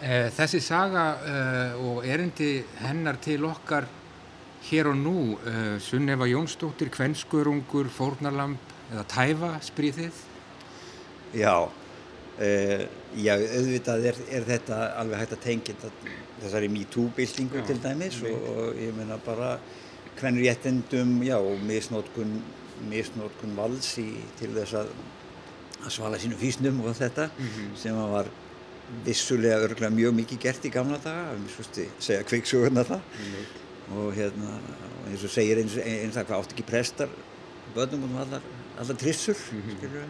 eh, 0.00 0.30
þessi 0.34 0.62
saga 0.64 1.04
uh, 1.20 1.84
og 1.84 2.08
erindi 2.08 2.56
hennar 2.80 3.20
til 3.22 3.44
okkar 3.46 3.86
hér 4.70 4.88
og 4.90 4.96
nú 4.96 5.16
uh, 5.36 5.76
Sunneva 5.82 6.26
Jónsdóttir, 6.28 6.90
Kvenskurungur 6.92 7.90
Fórnarlamp 7.92 8.72
eða 8.92 9.04
Tæfa 9.10 9.50
spríðið? 9.64 10.20
Já 11.36 11.54
uh, 11.64 12.84
já, 13.20 13.34
auðvitað 13.34 14.06
er, 14.10 14.20
er 14.38 14.46
þetta 14.48 14.78
alveg 15.00 15.24
hægt 15.24 15.34
að 15.36 15.42
tengja 15.44 15.90
þessari 16.42 16.70
MeToo-byltingu 16.72 17.64
til 17.68 17.80
dæmis 17.82 18.20
og, 18.24 18.46
og 18.54 18.78
ég 18.80 18.94
meina 18.96 19.18
bara 19.24 19.56
hvernig 20.18 20.46
réttendum, 20.46 21.18
já, 21.26 21.36
og 21.40 21.60
misnótkun 21.66 22.38
misnótkun 22.88 23.52
vals 23.58 23.92
í, 24.02 24.08
til 24.38 24.52
þess 24.54 24.78
að, 24.80 24.94
að 25.84 25.92
svala 25.94 26.18
sínu 26.22 26.38
físnum 26.40 26.80
og 26.84 26.96
þetta 26.96 27.28
mm 27.28 27.50
-hmm. 27.50 27.76
sem 27.78 27.96
var 27.96 28.30
vissulega 29.04 29.60
örgulega 29.64 29.90
mjög 29.90 30.14
mikið 30.14 30.40
gert 30.40 30.64
í 30.64 30.70
gamla 30.70 30.98
daga, 31.04 31.32
við 31.32 31.40
myndum 31.40 31.92
segja 31.98 32.22
kviksugurna 32.22 32.84
það 32.84 33.00
mm 33.00 33.28
-hmm 33.28 33.63
og 33.92 34.14
hérna 34.16 34.58
eins 35.10 35.24
og 35.24 35.32
segir 35.32 35.60
eins, 35.60 35.76
eins 35.76 36.16
að 36.16 36.28
hvað 36.30 36.44
átt 36.44 36.54
ekki 36.54 36.66
prestar 36.68 37.10
börnum 37.74 38.06
og 38.08 38.22
allar, 38.24 38.46
allar 38.78 38.96
trissur 38.96 39.36
-hmm. 39.36 39.76
skilur 39.76 40.00
við 40.00 40.08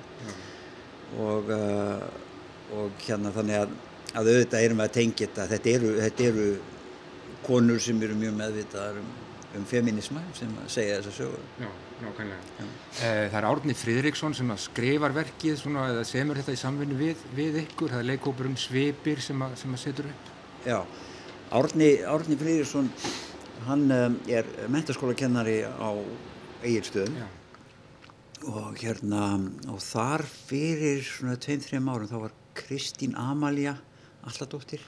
og, 1.18 1.50
uh, 1.50 2.78
og 2.78 2.90
hérna 3.06 3.32
þannig 3.34 3.56
að, 3.62 3.74
að 4.14 4.30
auðvitað 4.30 4.64
erum 4.64 4.78
við 4.78 4.84
að 4.84 4.96
tengja 4.98 5.26
þetta 5.26 5.46
þetta 5.52 5.70
eru, 5.70 5.90
þetta 6.00 6.24
eru 6.30 6.48
konur 7.44 7.80
sem 7.82 8.02
eru 8.02 8.16
mjög 8.18 8.36
meðvitaðar 8.38 9.00
um, 9.00 9.08
um 9.58 9.64
feminisma 9.68 10.22
sem 10.36 10.52
segja 10.72 10.98
þess 10.98 11.10
að 11.10 11.16
sögu. 11.18 11.40
Já, 11.60 11.68
nákvæmlega. 12.02 12.68
Eh, 13.04 13.26
það 13.32 13.38
er 13.40 13.48
Árni 13.50 13.76
Fridriksson 13.78 14.36
sem 14.36 14.52
skrifar 14.64 15.14
verkið 15.16 15.58
svona, 15.60 15.88
eða 15.92 16.06
semur 16.08 16.40
þetta 16.40 16.56
í 16.56 16.60
samvinni 16.60 16.98
við, 16.98 17.26
við 17.36 17.60
ykkur, 17.64 17.92
það 17.92 18.04
er 18.04 18.10
leikópurinn 18.12 18.56
Svipir 18.60 19.22
sem 19.24 19.44
að, 19.44 19.56
sem 19.60 19.76
að 19.76 19.82
setur 19.84 20.10
upp. 20.12 20.32
Já, 20.64 20.78
Árni, 21.60 21.90
Árni 22.08 22.40
Fridriksson, 22.40 22.90
hann 23.66 23.88
um, 23.90 24.18
er 24.28 24.48
mentaskólakennari 24.72 25.62
á 25.64 25.90
Egilstöðum 26.64 27.16
og 28.44 28.76
hérna 28.76 29.38
og 29.72 29.80
þar 29.80 30.24
fyrir 30.28 31.02
svona 31.06 31.38
tveim-þrejum 31.40 31.90
árum 31.92 32.10
þá 32.10 32.16
var 32.26 32.34
Kristín 32.54 33.14
Amalja 33.16 33.76
alladóttir. 34.24 34.82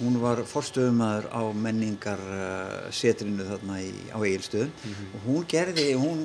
Hún 0.00 0.16
var 0.22 0.40
forstöðumæður 0.48 1.28
á 1.30 1.42
menningar 1.52 2.22
uh, 2.24 2.88
setrinu 2.94 3.46
þarna 3.46 3.80
í, 3.84 3.92
á 4.10 4.18
Egilstöðum 4.18 4.72
mm 4.72 4.94
-hmm. 4.94 5.12
og 5.14 5.26
hún 5.28 5.46
gerði, 5.48 5.86
hún 5.94 6.24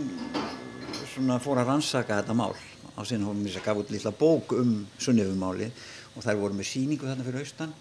svona 1.13 1.39
fór 1.39 1.62
að 1.62 1.70
rannsaka 1.74 2.22
þetta 2.22 2.34
mál. 2.34 2.55
Á 2.96 3.01
sinna 3.03 3.27
hún 3.27 3.44
gaf 3.63 3.77
út 3.77 3.91
lilla 3.91 4.12
bók 4.12 4.53
um 4.55 4.88
sunnifumáli 4.98 5.72
og 6.15 6.24
þær 6.24 6.39
voru 6.39 6.53
með 6.53 6.72
síningu 6.72 7.08
þarna 7.08 7.24
fyrir 7.24 7.39
austan 7.44 7.74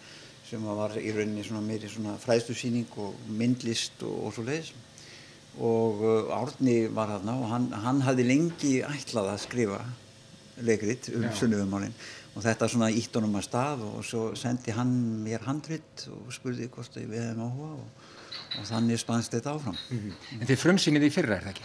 sem 0.48 0.64
var 0.64 0.96
í 1.00 1.12
rauninni 1.14 1.44
svona 1.44 1.64
meiri 1.64 1.88
svona 1.88 2.16
fræðslusíning 2.20 2.98
og 3.00 3.14
myndlist 3.28 4.02
og, 4.04 4.26
og 4.26 4.34
svo 4.36 4.44
leiðis 4.46 4.72
og 5.54 6.02
uh, 6.02 6.34
Árni 6.34 6.88
var 6.90 7.12
þarna 7.14 7.36
og 7.38 7.50
hann, 7.52 7.68
hann 7.84 8.02
hafði 8.02 8.26
lengi 8.26 8.74
ætlað 8.86 9.30
að 9.34 9.44
skrifa 9.44 9.80
leikrit 10.64 11.10
um 11.14 11.28
sunnufumálinn 11.34 11.94
og 12.34 12.42
þetta 12.42 12.68
svona 12.70 12.90
ítt 12.90 13.14
honum 13.14 13.38
að 13.38 13.46
stað 13.46 13.84
og 13.86 14.02
svo 14.06 14.24
sendi 14.38 14.74
hann 14.74 14.92
mér 15.22 15.46
handrit 15.46 16.06
og 16.10 16.32
spurði 16.34 16.68
hvort 16.74 16.98
við 16.98 17.20
hefum 17.20 17.46
áhuga 17.46 17.70
og, 17.78 18.10
og 18.58 18.68
þannig 18.68 19.00
spannst 19.02 19.34
þetta 19.34 19.54
áfram. 19.54 19.78
Mm 19.90 19.98
-hmm. 19.98 20.40
En 20.40 20.46
þið 20.46 20.62
frumsýnið 20.64 21.06
í 21.06 21.10
fyrra 21.14 21.36
er 21.36 21.46
það 21.46 21.54
ekki? 21.54 21.64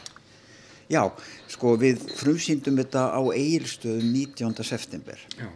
Já, 0.89 1.03
sko 1.47 1.75
við 1.77 2.01
frumsýndum 2.17 2.77
þetta 2.81 3.01
á 3.13 3.21
Egilstöðum 3.21 4.11
19. 4.13 4.63
september. 4.63 5.19
Já. 5.37 5.49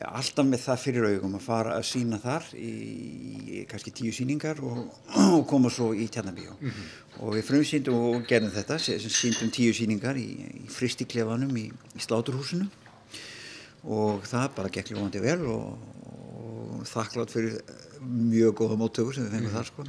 Alltaf 0.00 0.46
með 0.48 0.62
það 0.64 0.78
fyrir 0.80 1.06
augum 1.10 1.34
að 1.36 1.42
fara 1.44 1.74
að 1.76 1.82
sína 1.90 2.18
þar 2.22 2.46
í, 2.56 3.64
kannski 3.68 3.92
tíu 3.92 4.12
síningar 4.16 4.62
og, 4.64 4.86
og 5.36 5.42
koma 5.50 5.68
svo 5.72 5.90
í 5.92 6.06
Tjarnabíu. 6.08 6.54
Mm 6.56 6.70
-hmm. 6.70 6.86
Og 7.20 7.34
við 7.36 7.44
frumsýndum 7.50 7.94
og 7.94 8.26
gerðum 8.28 8.54
þetta, 8.54 8.78
síndum 8.80 9.50
tíu 9.52 9.74
síningar 9.76 10.16
í, 10.16 10.28
í 10.64 10.68
fristiklefanum 10.72 11.52
í, 11.56 11.66
í 11.68 12.00
Sláturhúsinu 12.00 12.70
og 13.84 14.24
það 14.28 14.54
bara 14.56 14.72
gekk 14.72 14.92
ljóðandi 14.92 15.20
vel 15.20 15.40
og, 15.48 15.78
og 16.10 16.86
þakklátt 16.88 17.32
fyrir 17.32 17.60
mjög 18.00 18.54
góða 18.60 18.78
móttökur 18.80 19.14
sem 19.14 19.24
við 19.24 19.36
fengum 19.36 19.50
mm, 19.50 19.56
þar 19.56 19.66
sko. 19.66 19.84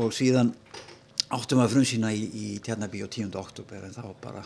og 0.00 0.12
síðan 0.12 0.54
áttum 1.30 1.60
við 1.60 1.64
að 1.64 1.74
frumsýna 1.74 2.12
í, 2.12 2.24
í 2.24 2.46
Tjarnabí 2.64 3.02
og 3.04 3.10
10. 3.12 3.32
oktober 3.40 3.84
en 3.86 3.94
þá 3.94 4.04
bara 4.22 4.44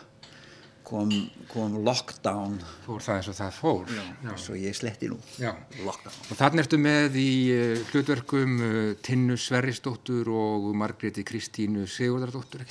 kom, 0.84 1.12
kom 1.50 1.78
lockdown. 1.86 2.58
Fór 2.84 3.00
það 3.04 3.20
eins 3.20 3.30
og 3.32 3.38
það 3.38 3.56
fór. 3.58 3.94
Já, 3.94 4.04
Já. 4.26 4.34
svo 4.44 4.58
ég 4.58 4.76
sletti 4.76 5.08
nú 5.10 5.18
og 5.44 6.36
þannig 6.36 6.66
ertu 6.66 6.80
með 6.80 7.18
í 7.20 7.30
uh, 7.54 7.80
hlutverkum 7.92 8.60
uh, 8.60 8.92
Tinnu 9.04 9.38
Sverrisdóttur 9.40 10.28
og 10.28 10.70
Margréti 10.78 11.24
Kristínu 11.26 11.88
Sigurdardóttur? 11.90 12.66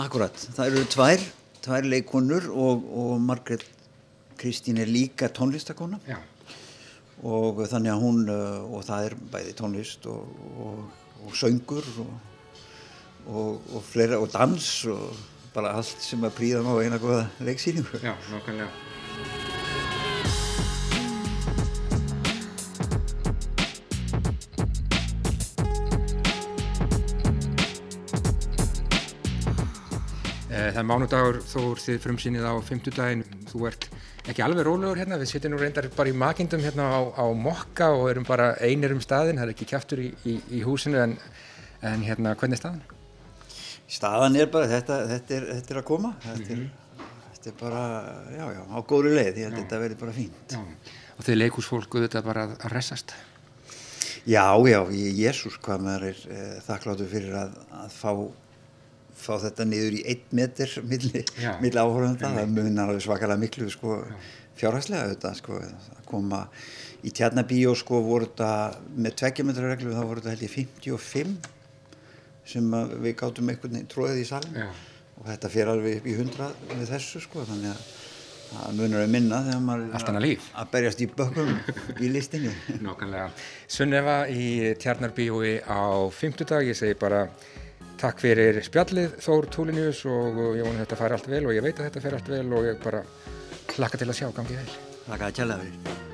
Akkurat, 0.00 0.36
það 0.56 0.72
eru 0.72 0.88
tvær 0.88 1.30
tvær 1.62 1.86
leikonur 1.86 2.48
og, 2.50 2.84
og 2.90 3.14
Margrét 3.22 3.64
Kristín 4.40 4.80
er 4.82 4.90
líka 4.90 5.28
tónlistakona 5.30 6.00
Já. 6.08 6.18
og 7.22 7.62
þannig 7.70 7.92
að 7.92 8.02
hún 8.02 8.22
uh, 8.32 8.74
og 8.74 8.86
það 8.88 9.08
er 9.08 9.18
bæði 9.34 9.56
tónlist 9.60 10.08
og, 10.10 10.32
og, 10.58 10.80
og 11.26 11.36
söngur 11.38 11.86
og, 12.02 12.16
og 13.30 13.78
fleira 13.86 14.18
og 14.18 14.32
dans 14.32 14.70
og 14.90 15.12
bara 15.54 15.74
allt 15.76 16.00
sem 16.00 16.22
að 16.24 16.36
príða 16.38 16.62
má 16.64 16.72
eina 16.80 16.98
goða 17.00 17.26
leiksýningu. 17.44 18.00
Já, 18.00 18.14
nokkanlega 18.32 18.70
eh, 30.48 30.70
Það 30.72 30.80
er 30.80 30.88
mánudagur 30.88 31.42
þó 31.44 31.60
þið 31.84 32.00
frumsýnið 32.06 32.48
á 32.48 32.54
fymtudagin 32.64 33.26
þú 33.50 33.68
ert 33.68 33.90
ekki 34.30 34.44
alveg 34.44 34.64
rólegur 34.68 35.00
hérna, 35.02 35.18
við 35.20 35.34
sittum 35.34 35.52
nú 35.52 35.60
reyndar 35.60 35.90
bara 35.96 36.08
í 36.12 36.16
makindum 36.16 36.62
hérna 36.62 36.88
á, 36.94 37.00
á 37.12 37.26
mokka 37.34 37.90
og 37.96 38.08
erum 38.12 38.24
bara 38.24 38.52
einir 38.62 38.94
um 38.94 39.02
staðin, 39.02 39.40
það 39.40 39.50
er 39.50 39.54
ekki 39.56 39.70
kæftur 39.74 40.04
í, 40.04 40.10
í, 40.24 40.38
í 40.58 40.64
húsinu 40.64 41.02
en, 41.02 41.16
en 41.82 42.04
hérna 42.06 42.36
hvernig 42.38 42.60
er 42.60 42.62
staðan? 42.62 43.01
Staðan 43.92 44.38
er 44.40 44.48
bara, 44.52 44.68
þetta, 44.70 45.00
þetta, 45.10 45.34
er, 45.36 45.48
þetta 45.58 45.74
er 45.74 45.80
að 45.82 45.88
koma, 45.88 46.14
þetta 46.24 46.54
er, 46.54 46.60
mm 46.60 46.68
-hmm. 46.68 47.10
þetta 47.34 47.50
er 47.50 47.58
bara, 47.60 47.82
já 48.32 48.44
já, 48.56 48.62
á 48.72 48.78
góðri 48.92 49.16
leið, 49.18 49.40
ég 49.42 49.44
held 49.44 49.58
að 49.58 49.60
þetta 49.62 49.82
verði 49.82 49.98
bara 50.00 50.16
fínt. 50.16 50.54
Já. 50.56 50.62
Og 51.18 51.26
þið 51.26 51.38
leikúsfólku 51.42 52.04
þetta 52.06 52.22
bara 52.24 52.46
að, 52.48 52.54
resast? 52.72 53.12
Já, 54.22 54.46
já, 54.70 54.78
Jésús 54.92 55.58
hvað 55.58 55.82
maður 55.82 56.08
er 56.12 56.22
eh, 56.30 56.54
þakkláttu 56.62 57.08
fyrir 57.10 57.36
að, 57.36 57.58
að 57.82 57.98
fá 57.98 58.12
fá 59.22 59.34
þetta 59.42 59.66
niður 59.68 59.98
í 59.98 60.04
einn 60.12 60.36
meter 60.38 60.72
milli 60.88 61.24
áhörðanda, 61.78 62.30
það 62.32 62.54
munar 62.56 62.94
svakalega 63.02 63.40
miklu 63.42 63.68
sko, 63.72 63.98
fjárhæslega 64.58 65.06
auðvitað 65.06 65.38
sko, 65.40 65.58
að 65.62 66.06
koma 66.08 66.44
í 67.02 67.12
tjarnabíó 67.14 67.74
sko 67.78 68.02
voru 68.04 68.28
þetta 68.30 68.50
með 68.96 69.18
tveggjametrarreglu 69.22 69.94
þá 69.96 70.02
voru 70.02 70.22
þetta 70.22 70.34
held 70.34 70.46
ég 70.46 70.54
55 70.56 71.51
sem 72.48 72.72
við 73.02 73.16
gáttum 73.20 73.50
einhvern 73.52 73.76
veginn 73.76 73.90
tróðið 73.92 74.22
í 74.22 74.28
salin 74.28 74.56
Já. 74.62 74.68
og 75.20 75.28
þetta 75.30 75.52
fyrir 75.52 75.72
alveg 75.74 76.00
upp 76.00 76.08
í 76.10 76.16
100 76.18 76.50
með 76.72 76.92
þessu 76.96 77.22
sko 77.22 77.46
þannig 77.48 77.72
að 77.72 77.84
það 78.52 78.76
munar 78.80 79.04
að 79.06 79.12
minna 79.14 79.38
þegar 79.46 79.62
maður 79.64 79.94
er 80.12 80.28
að 80.60 80.70
berjast 80.74 81.00
í 81.00 81.08
bökum 81.08 81.54
í 82.02 82.10
listinni 82.12 82.52
Nákvæmlega. 82.84 83.30
Sunneva 83.70 84.18
í 84.28 84.74
tjarnarbíói 84.82 85.54
á 85.64 86.10
50 86.12 86.50
dag, 86.52 86.68
ég 86.68 86.78
segi 86.78 86.98
bara 87.00 87.24
Takk 88.02 88.18
fyrir 88.18 88.56
spjallið 88.66 89.12
Þór 89.22 89.46
Túlinius 89.54 90.00
og 90.10 90.40
ég 90.58 90.66
vona 90.66 90.82
þetta 90.82 90.98
fær 90.98 91.14
allt 91.14 91.30
vel 91.30 91.44
og 91.46 91.54
ég 91.54 91.62
veit 91.62 91.76
að 91.78 91.86
þetta 91.86 92.04
fer 92.08 92.18
allt 92.18 92.32
vel 92.34 92.46
og 92.50 92.66
ég 92.66 92.80
bara 92.82 93.04
hlakka 93.76 94.02
til 94.02 94.10
að 94.10 94.18
sjá 94.18 94.32
gangið 94.34 94.64
vel. 94.64 94.80
Hlakka 95.06 95.34
að 95.46 96.11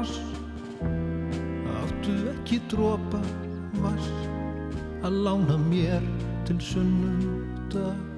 tjala 0.00 0.04
fyrir. 0.04 0.32
sunnudag 6.60 7.80
hef 7.80 8.11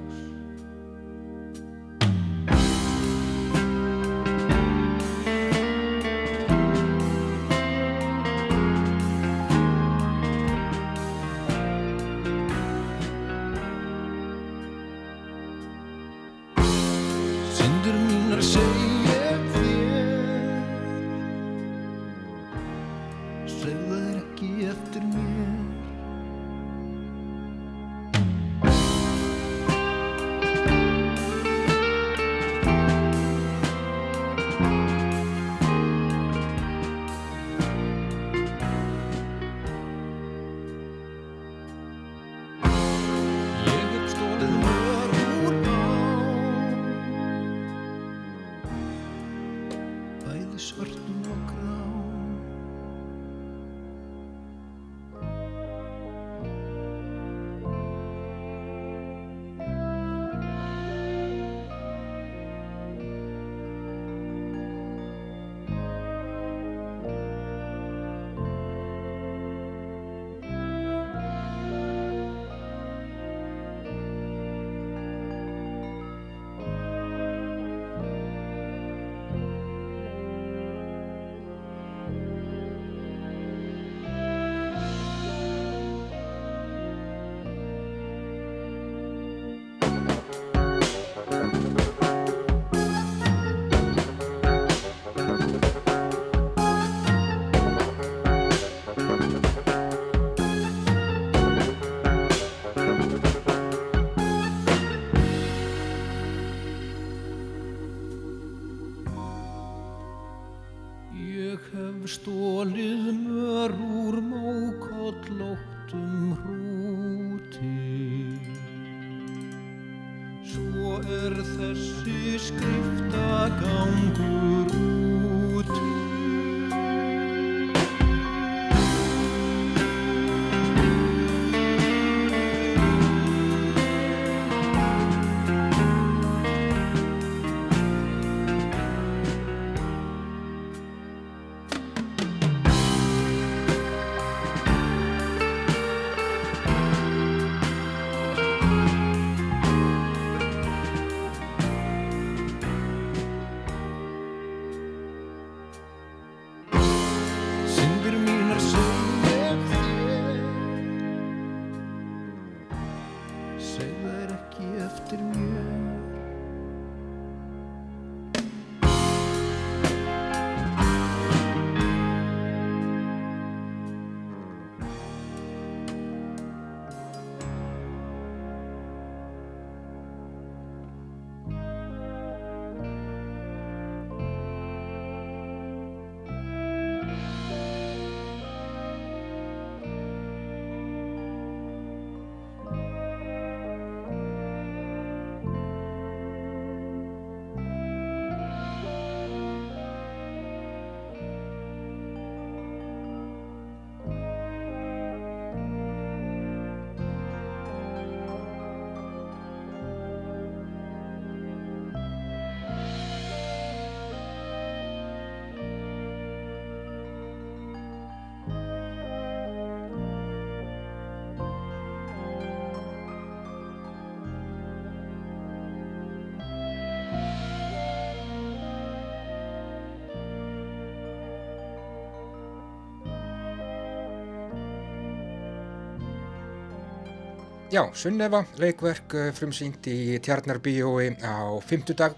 Já, 237.75 237.89
Sunnefa, 237.91 238.45
leikverk 238.63 239.15
eh, 239.19 239.31
frumsýnt 239.35 239.89
í 239.91 240.21
Tjarnarbíói 240.23 241.09
á 241.27 241.59
fymtudag. 241.59 242.13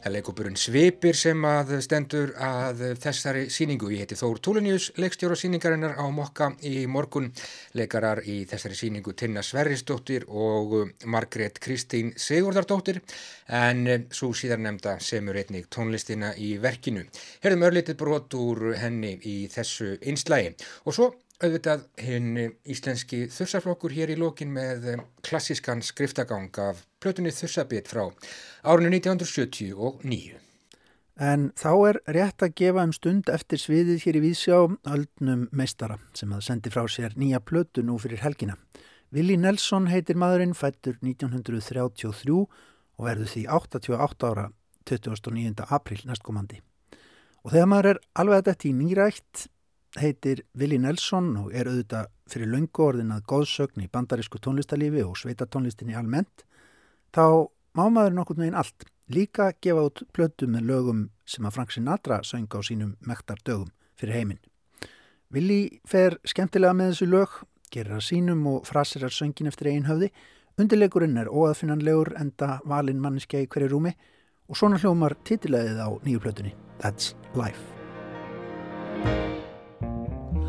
Það 0.00 0.06
er 0.08 0.12
leikopurinn 0.14 0.56
Svipir 0.56 1.18
sem 1.18 1.44
að 1.44 1.74
stendur 1.84 2.30
að 2.40 2.80
þessari 3.02 3.42
síningu. 3.52 3.90
Ég 3.92 4.06
heiti 4.06 4.16
Þór 4.16 4.40
Túlinius, 4.40 4.86
leikstjóra 4.96 5.36
síningarinnar 5.36 5.98
á 6.00 6.08
Mokka 6.08 6.48
í 6.64 6.86
morgun. 6.88 7.28
Leikarar 7.76 8.22
í 8.24 8.38
þessari 8.48 8.78
síningu 8.80 9.12
Tinna 9.12 9.44
Sverrisdóttir 9.44 10.24
og 10.28 10.72
Margrét 11.04 11.60
Kristín 11.60 12.14
Sigurdardóttir 12.16 13.02
en 13.52 13.84
eh, 13.84 14.06
svo 14.08 14.32
síðan 14.32 14.64
nefnda 14.70 14.96
semur 15.04 15.36
einnig 15.36 15.68
tónlistina 15.68 16.32
í 16.40 16.54
verkinu. 16.64 17.04
Herðum 17.44 17.68
örlitið 17.68 18.00
brot 18.00 18.40
úr 18.40 18.70
henni 18.80 19.18
í 19.20 19.36
þessu 19.52 19.98
einslægi 20.00 20.56
og 20.88 20.96
svo 20.96 21.12
auðvitað 21.42 21.84
hinn 22.00 22.38
íslenski 22.70 23.24
þursaflokkur 23.32 23.94
hér 23.94 24.12
í 24.14 24.18
lókin 24.20 24.52
með 24.54 24.88
eh, 24.92 25.04
klassískan 25.26 25.82
skriftagang 25.82 26.54
af 26.62 26.84
plötunni 27.02 27.32
Þursabit 27.34 27.90
frá 27.90 28.06
árinu 28.62 28.92
1979. 28.94 30.40
En 31.14 31.50
þá 31.54 31.70
er 31.88 32.00
rétt 32.16 32.42
að 32.42 32.56
gefa 32.58 32.84
um 32.86 32.92
stund 32.94 33.28
eftir 33.30 33.60
sviðið 33.62 34.02
hér 34.02 34.18
í 34.18 34.22
Vísjá 34.24 34.56
öldnum 34.66 35.46
meistara 35.54 36.00
sem 36.16 36.32
að 36.34 36.46
sendi 36.48 36.72
frá 36.74 36.88
sér 36.90 37.14
nýja 37.18 37.38
plötu 37.38 37.84
nú 37.86 38.00
fyrir 38.02 38.24
helgina. 38.24 38.56
Willi 39.14 39.36
Nelson 39.38 39.86
heitir 39.86 40.18
maðurinn, 40.18 40.56
fættur 40.58 40.98
1933 40.98 42.34
og 42.34 43.06
verður 43.06 43.30
því 43.30 43.44
88 43.46 44.30
ára 44.30 44.48
29. 44.90 45.66
april 45.70 46.00
næstkomandi. 46.08 46.60
Og 47.44 47.52
þegar 47.52 47.70
maður 47.70 47.90
er 47.92 48.00
alveg 48.18 48.40
að 48.40 48.48
þetta 48.50 48.68
í 48.68 48.74
nýrætt 48.80 49.46
heitir 50.00 50.42
Willi 50.58 50.78
Nelson 50.78 51.34
og 51.38 51.52
er 51.54 51.68
auðvitað 51.70 52.10
fyrir 52.30 52.50
löngu 52.50 52.86
orðin 52.86 53.12
að 53.14 53.26
góðsögn 53.30 53.84
í 53.84 53.90
bandarísku 53.92 54.40
tónlistalífi 54.42 55.04
og 55.04 55.16
sveitatónlistinni 55.20 55.96
almennt, 55.98 56.44
þá 57.14 57.46
má 57.76 57.86
maður 57.88 58.18
nokkur 58.18 58.40
neginn 58.40 58.58
allt. 58.58 58.86
Líka 59.12 59.50
gefa 59.60 59.84
út 59.90 60.02
plötu 60.16 60.48
með 60.48 60.68
lögum 60.70 61.02
sem 61.28 61.44
að 61.44 61.58
Frank 61.58 61.74
Sinatra 61.74 62.22
söng 62.24 62.48
á 62.48 62.60
sínum 62.64 62.94
mektar 63.04 63.42
dögum 63.44 63.70
fyrir 64.00 64.16
heiminn. 64.16 64.40
Willi 65.34 65.80
fer 65.88 66.16
skemmtilega 66.24 66.72
með 66.76 66.94
þessu 66.94 67.10
lög, 67.10 67.36
gerir 67.74 67.98
að 67.98 68.06
sínum 68.08 68.46
og 68.48 68.64
frasirar 68.68 69.12
söngin 69.12 69.50
eftir 69.50 69.72
einn 69.72 69.88
höfði. 69.88 70.10
Undirleikurinn 70.60 71.18
er 71.18 71.32
óaðfinnanlegur 71.32 72.14
enda 72.20 72.60
valin 72.64 73.02
manniski 73.02 73.42
í 73.42 73.50
hverju 73.50 73.74
rúmi 73.74 73.94
og 74.48 74.58
svona 74.60 74.78
hljómar 74.78 75.18
titilegið 75.26 75.82
á 75.82 75.88
nýju 76.06 76.22
plötunni 76.22 76.54
That's 76.78 77.14
Life. 77.34 77.73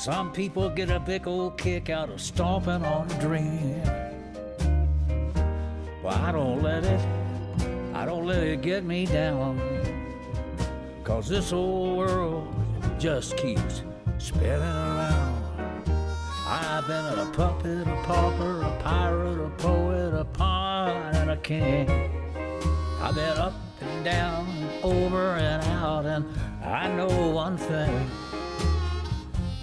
some 0.00 0.32
people 0.32 0.70
get 0.70 0.88
a 0.88 0.98
big 0.98 1.28
old 1.28 1.58
kick 1.58 1.90
out 1.90 2.08
of 2.08 2.18
stomping 2.22 2.82
on 2.86 3.10
a 3.10 3.20
dream. 3.20 3.82
But 6.02 6.16
I 6.16 6.32
don't 6.32 6.62
let 6.62 6.84
it, 6.84 7.06
I 7.92 8.06
don't 8.06 8.24
let 8.24 8.42
it 8.42 8.62
get 8.62 8.82
me 8.82 9.04
down. 9.04 9.60
Cause 11.04 11.28
this 11.28 11.52
old 11.52 11.98
world 11.98 12.48
just 12.98 13.36
keeps 13.36 13.82
spinning 14.16 14.62
around. 14.62 15.44
I've 16.46 16.86
been 16.86 17.18
a 17.18 17.30
puppet, 17.34 17.86
a 17.86 18.02
pauper, 18.04 18.62
a 18.62 18.82
pirate, 18.82 19.44
a 19.44 19.50
poet, 19.50 20.14
a 20.14 20.24
pawn, 20.24 21.14
and 21.14 21.30
a 21.30 21.36
king. 21.36 21.90
I've 23.02 23.14
been 23.14 23.36
up 23.36 23.52
and 23.82 24.02
down, 24.02 24.48
over 24.82 25.34
and 25.34 25.62
out, 25.62 26.06
and 26.06 26.24
I 26.64 26.90
know 26.90 27.28
one 27.28 27.58
thing. 27.58 28.10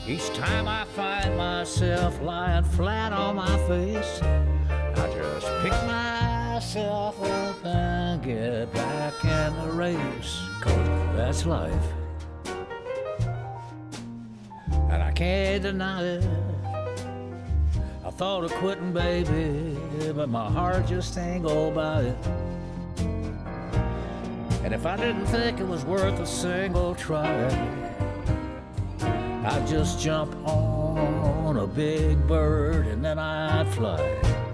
Each 0.07 0.29
time 0.29 0.69
I 0.69 0.85
find 0.85 1.35
myself 1.35 2.21
lying 2.21 2.63
flat 2.63 3.11
on 3.11 3.35
my 3.35 3.57
face, 3.67 4.21
I 4.21 5.13
just 5.13 5.45
pick 5.61 5.73
myself 5.85 7.21
up 7.21 7.65
and 7.65 8.23
get 8.23 8.71
back 8.71 9.25
in 9.25 9.53
the 9.61 9.73
race. 9.73 10.39
Cause 10.61 10.73
that's 11.13 11.45
life. 11.45 11.73
And 14.71 15.03
I 15.03 15.11
can't 15.11 15.63
deny 15.63 16.03
it. 16.03 16.23
I 18.05 18.09
thought 18.11 18.45
of 18.45 18.53
quitting, 18.53 18.93
baby, 18.93 19.77
but 20.13 20.29
my 20.29 20.49
heart 20.49 20.87
just 20.87 21.17
ain't 21.17 21.43
go 21.43 21.69
by 21.69 22.03
it. 22.03 22.27
And 24.63 24.73
if 24.73 24.85
I 24.85 24.95
didn't 24.95 25.25
think 25.25 25.59
it 25.59 25.67
was 25.67 25.83
worth 25.83 26.17
a 26.17 26.25
single 26.25 26.95
try, 26.95 27.86
I'd 29.49 29.65
just 29.65 29.97
jump 30.01 30.35
on 30.45 31.55
a 31.55 31.65
big 31.65 32.27
bird 32.27 32.85
and 32.87 33.03
then 33.03 33.17
I'd 33.17 33.73
fly. 33.73 34.46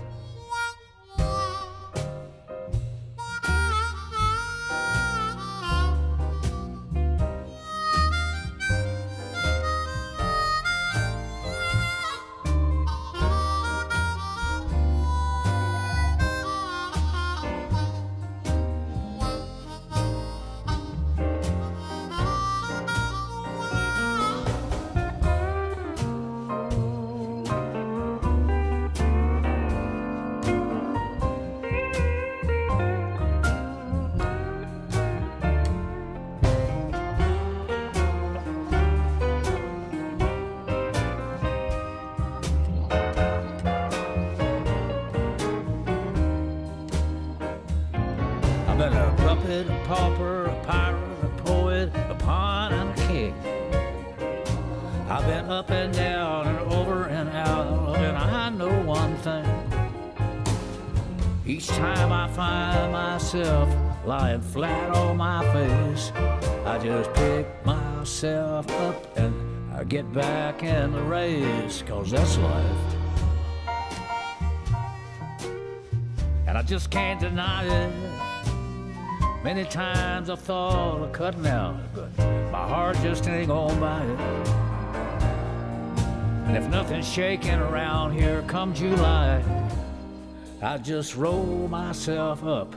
I've 55.14 55.28
been 55.28 55.46
up 55.46 55.70
and 55.70 55.94
down 55.94 56.48
and 56.48 56.58
over 56.74 57.04
and 57.04 57.30
out, 57.30 58.00
and 58.00 58.18
I 58.18 58.50
know 58.50 58.82
one 58.82 59.16
thing. 59.18 59.46
Each 61.46 61.68
time 61.68 62.12
I 62.12 62.28
find 62.30 62.92
myself 62.92 63.70
lying 64.08 64.42
flat 64.42 64.90
on 64.96 65.18
my 65.18 65.44
face, 65.54 66.12
I 66.66 66.80
just 66.80 67.14
pick 67.14 67.46
myself 67.64 68.68
up 68.72 69.16
and 69.16 69.72
I 69.72 69.84
get 69.84 70.12
back 70.12 70.64
in 70.64 70.94
the 70.94 71.04
race, 71.04 71.84
cause 71.86 72.10
that's 72.10 72.40
life. 72.40 72.96
And 76.48 76.58
I 76.58 76.64
just 76.64 76.90
can't 76.90 77.20
deny 77.20 77.66
it. 77.68 77.94
Many 79.44 79.66
times 79.66 80.32
I've 80.32 80.40
thought 80.40 81.04
of 81.04 81.12
cutting 81.12 81.46
out, 81.46 81.78
but 81.94 82.18
my 82.52 82.68
heart 82.68 82.98
just 83.04 83.28
ain't 83.28 83.50
gonna 83.50 83.80
buy 83.80 84.02
it. 84.02 84.73
And 86.46 86.58
if 86.58 86.70
nothing's 86.70 87.08
shaking 87.08 87.60
around 87.60 88.14
here 88.14 88.44
come 88.48 88.74
July, 88.74 89.44
I 90.62 90.78
just 90.78 91.16
roll 91.16 91.68
myself 91.68 92.44
up 92.44 92.76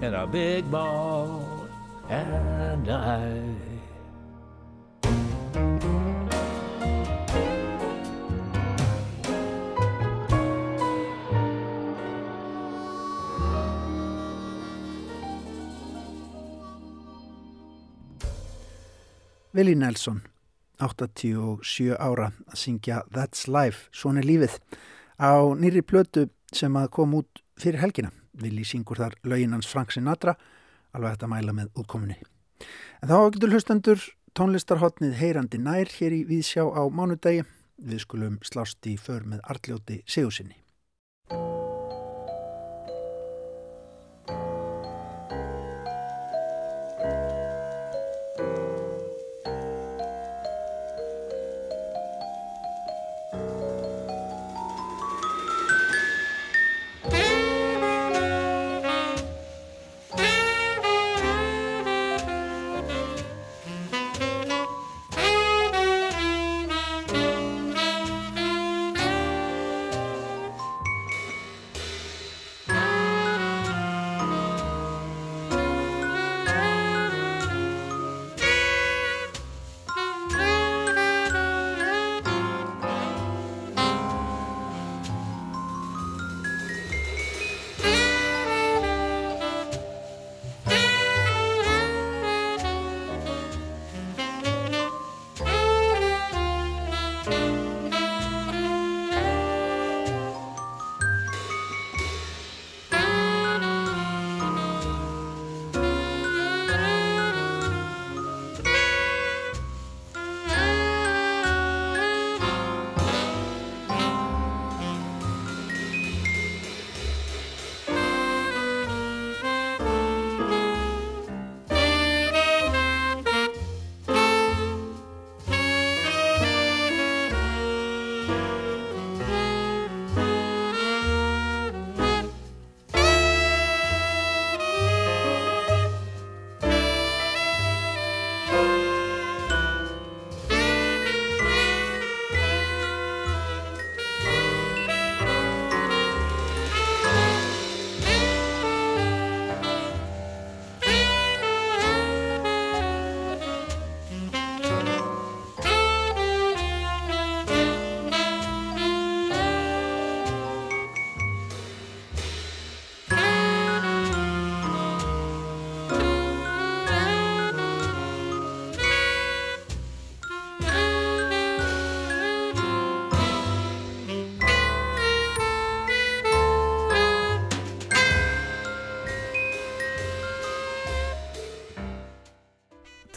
in 0.00 0.14
a 0.14 0.26
big 0.26 0.70
ball 0.70 1.68
and 2.08 2.86
die. 2.86 3.42
Willi 19.52 19.74
Nelson, 19.74 20.22
87 20.82 21.96
ára, 21.98 22.30
að 22.48 22.60
syngja 22.62 23.02
That's 23.14 23.48
Life, 23.48 23.88
svona 23.92 24.22
lífið, 24.24 24.58
á 25.18 25.34
nýri 25.58 25.82
plötu 25.82 26.28
sem 26.54 26.76
að 26.78 26.90
kom 26.94 27.16
út 27.18 27.42
fyrir 27.58 27.82
helgina. 27.82 28.12
Willi 28.38 28.64
syngur 28.66 29.00
þar 29.00 29.16
löginans 29.26 29.66
Frank 29.66 29.92
Sinatra, 29.92 30.36
alveg 30.94 31.16
þetta 31.16 31.30
mæla 31.32 31.56
með 31.56 31.72
útkominni. 31.78 32.18
En 33.02 33.10
þá 33.10 33.18
getur 33.34 33.54
hlustendur 33.54 34.06
tónlistarhotnið 34.38 35.18
heyrandi 35.18 35.58
nær 35.62 35.90
hér 35.98 36.14
í 36.14 36.24
Víðsjá 36.28 36.66
á 36.70 36.82
mánudegi. 36.86 37.44
Við 37.78 38.02
skulum 38.04 38.38
slást 38.46 38.86
í 38.90 38.96
för 38.98 39.26
með 39.26 39.42
artljóti 39.50 40.02
segusinni. 40.06 40.58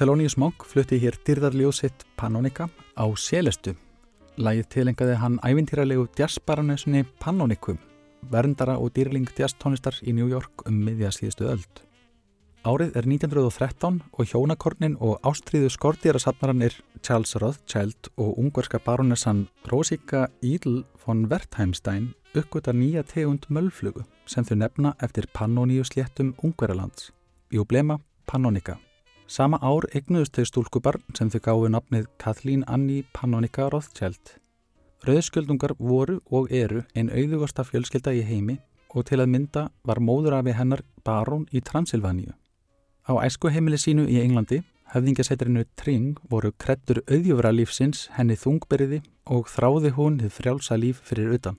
Thelonious 0.02 0.34
Monk 0.42 0.64
flutti 0.66 0.98
hér 0.98 1.14
dyrðarljósitt 1.22 2.08
Panonika 2.18 2.66
á 2.98 3.06
Selestu. 3.14 3.76
Lægið 4.34 4.66
tilengaði 4.74 5.18
hann 5.22 5.36
ævintýralegu 5.46 6.08
jazzbaranesunni 6.18 7.04
Panonikum, 7.22 7.78
verndara 8.34 8.80
og 8.82 8.96
dýrling 8.98 9.30
jazztónistar 9.38 10.00
í 10.02 10.16
New 10.18 10.26
York 10.26 10.66
um 10.66 10.82
miðja 10.88 11.14
síðustu 11.14 11.46
öld. 11.54 11.84
Árið 12.66 12.98
er 12.98 13.12
1913 13.14 14.02
og 14.10 14.34
hjónakornin 14.34 14.98
og 14.98 15.22
ástriðu 15.22 15.70
skortýrasafnaranir 15.70 16.82
Charles 17.06 17.38
Rothschild 17.38 18.10
og 18.18 18.42
ungverska 18.42 18.82
baronessan 18.82 19.50
Rosika 19.70 20.32
Ídl 20.42 20.82
von 21.06 21.28
Wertheimstein 21.30 22.16
uppgöta 22.34 22.74
nýja 22.74 23.06
tegund 23.06 23.46
möllflugu 23.54 24.10
sem 24.26 24.50
þau 24.50 24.64
nefna 24.66 24.98
eftir 24.98 25.30
Pannoníu 25.30 25.86
sléttum 25.86 26.34
ungverjalands, 26.42 27.12
Jublema 27.54 28.02
Pannonica. 28.26 28.82
Sama 29.32 29.62
ár 29.64 29.86
egnuðust 29.96 30.36
þau 30.36 30.44
stúlkubarn 30.50 31.04
sem 31.16 31.30
þau 31.32 31.40
gáðu 31.46 31.68
nafnið 31.72 32.08
Kathleen 32.20 32.66
Annie 32.68 33.06
Pannonica 33.16 33.70
Rothschild. 33.72 34.34
Rauðskjöldungar 35.08 35.72
voru 35.80 36.18
og 36.36 36.50
eru 36.52 36.82
einn 36.92 37.08
auðugasta 37.08 37.64
fjölskylda 37.64 38.12
í 38.18 38.26
heimi 38.28 38.58
og 38.92 39.06
til 39.08 39.22
að 39.24 39.32
mynda 39.32 39.64
var 39.88 40.02
móðurafi 40.04 40.58
hennar 40.58 40.84
barón 41.08 41.46
í 41.56 41.62
Transilvaníu. 41.64 42.34
Á 43.08 43.24
æskuheimili 43.24 43.80
sínu 43.80 44.04
í 44.12 44.20
Englandi, 44.20 44.60
höfðingasætrinu 44.92 45.64
Tring 45.80 46.20
voru 46.28 46.52
krettur 46.52 47.00
auðjúvra 47.08 47.54
lífsins 47.56 48.10
henni 48.18 48.36
þungberiði 48.36 49.00
og 49.32 49.48
þráði 49.48 49.94
hún 49.96 50.20
þið 50.26 50.36
frjálsa 50.42 50.76
líf 50.76 51.00
fyrir 51.08 51.32
utan. 51.40 51.56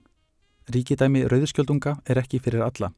Ríkidæmi 0.68 1.24
rauðskjöldunga 1.24 1.96
er 2.04 2.20
ekki 2.20 2.44
fyrir 2.44 2.68
alla. 2.68 2.92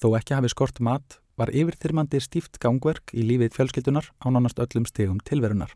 Þó 0.00 0.14
ekki 0.16 0.40
hafi 0.40 0.54
skort 0.56 0.80
mat 0.80 1.20
var 1.36 1.52
yfirþyrmandi 1.52 2.20
stíft 2.24 2.58
gangverk 2.62 3.12
í 3.12 3.24
lífið 3.28 3.54
fjölskyldunar 3.56 4.10
á 4.24 4.26
nánast 4.32 4.60
öllum 4.62 4.86
stegum 4.88 5.20
tilverunar. 5.20 5.72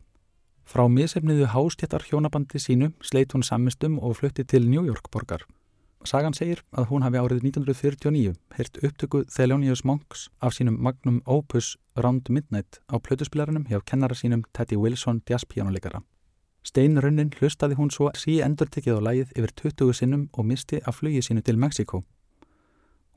Frá 0.64 0.86
misefniðu 0.88 1.48
hástjættar 1.52 2.04
hjónabandi 2.08 2.60
sínu 2.62 2.92
sleit 3.02 3.32
hún 3.34 3.42
sammistum 3.42 3.98
og 3.98 4.16
flutti 4.20 4.44
til 4.44 4.68
New 4.70 4.84
York 4.86 5.10
borgar. 5.10 5.42
Sagan 6.04 6.32
segir 6.32 6.62
að 6.72 6.86
hún 6.88 7.02
hafi 7.04 7.18
árið 7.20 7.42
1949 7.44 8.36
hirt 8.56 8.78
upptöku 8.80 9.24
Thelonious 9.28 9.82
Monks 9.84 10.30
af 10.40 10.54
sínum 10.56 10.78
magnum 10.80 11.20
opus 11.26 11.76
Round 11.96 12.30
Midnight 12.30 12.80
á 12.88 12.96
plötuspilarunum 12.96 13.66
hjá 13.68 13.82
kennara 13.84 14.16
sínum 14.16 14.46
Teddy 14.56 14.78
Wilson 14.80 15.20
jazzpianoleikara. 15.28 16.00
Steinrunnin 16.64 17.34
hlustaði 17.36 17.76
hún 17.76 17.92
svo 17.92 18.08
sí 18.16 18.38
endur 18.44 18.68
tekið 18.72 18.96
á 18.96 19.06
lægið 19.10 19.36
yfir 19.36 19.52
20 19.60 19.92
sinnum 20.00 20.24
og 20.32 20.48
misti 20.48 20.80
af 20.86 21.00
flugið 21.00 21.26
sínu 21.28 21.44
til 21.44 21.60
Mexiko. 21.60 22.04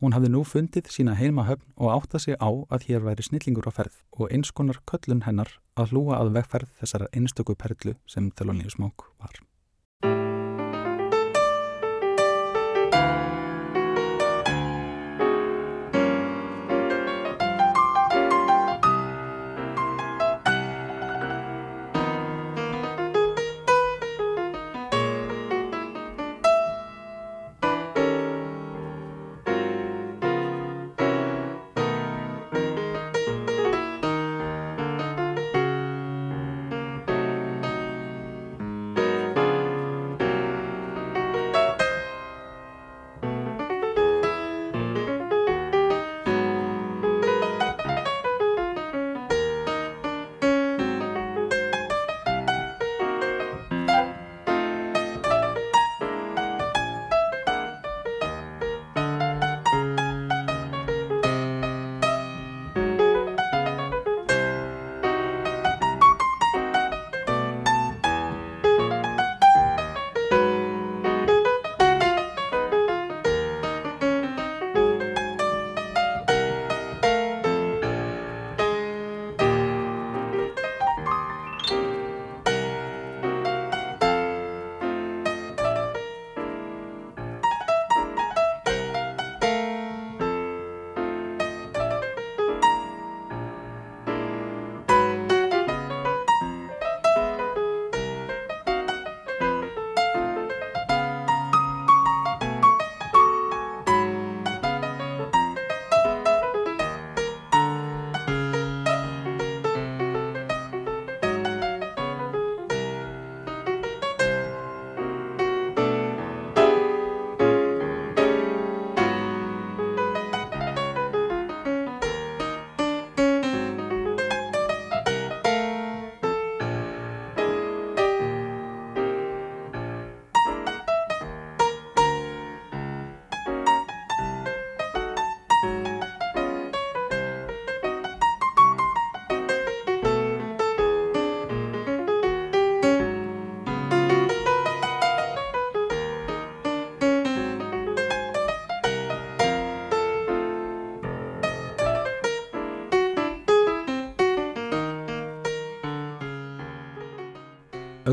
Hún 0.04 0.12
hafði 0.12 0.34
nú 0.34 0.42
fundið 0.44 0.90
sína 0.92 1.14
heimahöfn 1.16 1.64
og 1.80 1.94
áttað 1.94 2.24
sig 2.26 2.36
á 2.36 2.52
að 2.52 2.90
hér 2.90 3.06
væri 3.06 3.24
snillingur 3.24 3.70
á 3.72 3.76
ferð 3.78 4.02
og 4.20 4.34
einskonar 4.36 4.82
köllun 4.92 5.24
hennar 5.24 5.54
að 5.80 5.94
hlúa 5.94 6.18
að 6.20 6.34
vegferð 6.36 6.74
þessara 6.82 7.08
einstöku 7.16 7.56
perlu 7.56 7.96
sem 8.04 8.28
Thelonious 8.36 8.76
Monk 8.84 9.08
var. 9.16 9.40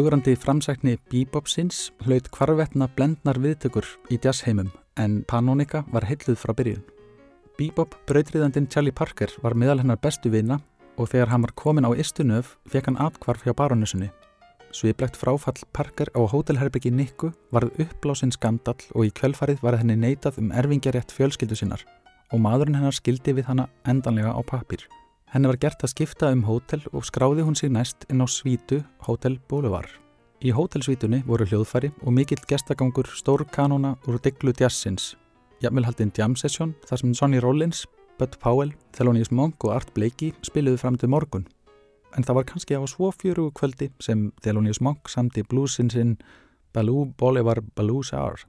Augurandi 0.01 0.33
framsækni 0.33 0.95
bebopsins 1.11 1.91
hlaut 2.07 2.29
hvarvetna 2.33 2.87
blendnar 2.97 3.37
viðtökur 3.37 3.85
í 4.09 4.17
jazzheimum 4.17 4.71
en 5.03 5.19
Panonica 5.29 5.83
var 5.93 6.07
heilluð 6.09 6.39
frá 6.41 6.55
byrjun. 6.57 6.81
Bebop 7.59 7.99
brautriðandin 8.09 8.69
Charlie 8.73 8.95
Parker 8.97 9.35
var 9.45 9.53
meðal 9.53 9.83
hennar 9.83 10.01
bestu 10.01 10.31
vina 10.33 10.57
og 10.97 11.11
þegar 11.11 11.35
hann 11.35 11.45
var 11.45 11.53
komin 11.53 11.85
á 11.85 11.93
Istunöf 11.93 12.55
fekk 12.73 12.89
hann 12.89 13.01
atkvarf 13.05 13.45
hjá 13.45 13.53
baronessunni. 13.59 14.09
Sviðblegt 14.73 15.21
fráfall 15.21 15.61
Parker 15.77 16.09
á 16.17 16.25
hótelherbyggi 16.33 16.95
Nikku 16.95 17.35
varð 17.53 17.77
uppblásinn 17.85 18.33
skandall 18.33 18.81
og 18.95 19.05
í 19.05 19.13
kvelfarið 19.21 19.61
var 19.67 19.77
henni 19.83 19.99
neitað 20.01 20.41
um 20.41 20.55
erfingjarétt 20.55 21.13
fjölskyldu 21.13 21.61
sinnar 21.61 21.85
og 22.33 22.41
maðurinn 22.41 22.81
hennar 22.81 22.97
skildi 22.97 23.37
við 23.37 23.53
hanna 23.53 23.69
endanlega 23.85 24.33
á 24.33 24.41
papir. 24.41 24.87
Henni 25.31 25.47
var 25.47 25.61
gert 25.63 25.85
að 25.87 25.93
skipta 25.93 26.33
um 26.35 26.41
hótel 26.43 26.81
og 26.91 27.05
skráði 27.07 27.45
hún 27.47 27.55
sig 27.55 27.71
næst 27.71 28.03
inn 28.11 28.19
á 28.19 28.27
svítu 28.27 28.81
Hotel 29.07 29.37
Boulevard. 29.47 29.91
Í 30.43 30.51
hótelsvítunni 30.57 31.21
voru 31.29 31.47
hljóðfæri 31.47 31.93
og 32.03 32.17
mikill 32.17 32.43
gestagangur 32.51 33.07
stór 33.15 33.45
kanóna 33.55 33.95
úr 34.09 34.19
diglu 34.25 34.51
jazzins. 34.59 35.15
Jafnvelhaldinn 35.63 36.11
jam 36.17 36.35
session 36.35 36.75
þar 36.89 37.03
sem 37.03 37.15
Sonny 37.15 37.39
Rollins, 37.39 37.85
Bud 38.19 38.35
Powell, 38.43 38.75
Thelonious 38.91 39.31
Monk 39.31 39.63
og 39.65 39.77
Art 39.77 39.95
Blakey 39.95 40.35
spiluðu 40.43 40.83
fram 40.83 40.99
til 40.99 41.13
morgun. 41.15 41.47
En 42.19 42.27
það 42.27 42.41
var 42.41 42.51
kannski 42.51 42.75
á 42.75 42.83
svo 42.91 43.13
fjöru 43.15 43.53
kvöldi 43.55 43.93
sem 44.03 44.33
Thelonious 44.43 44.81
Monk 44.83 45.07
samti 45.09 45.47
bluesinsinn 45.47 46.17
Baloo 46.75 47.07
Bolivar 47.07 47.63
Baloo 47.77 48.03
Sour. 48.03 48.49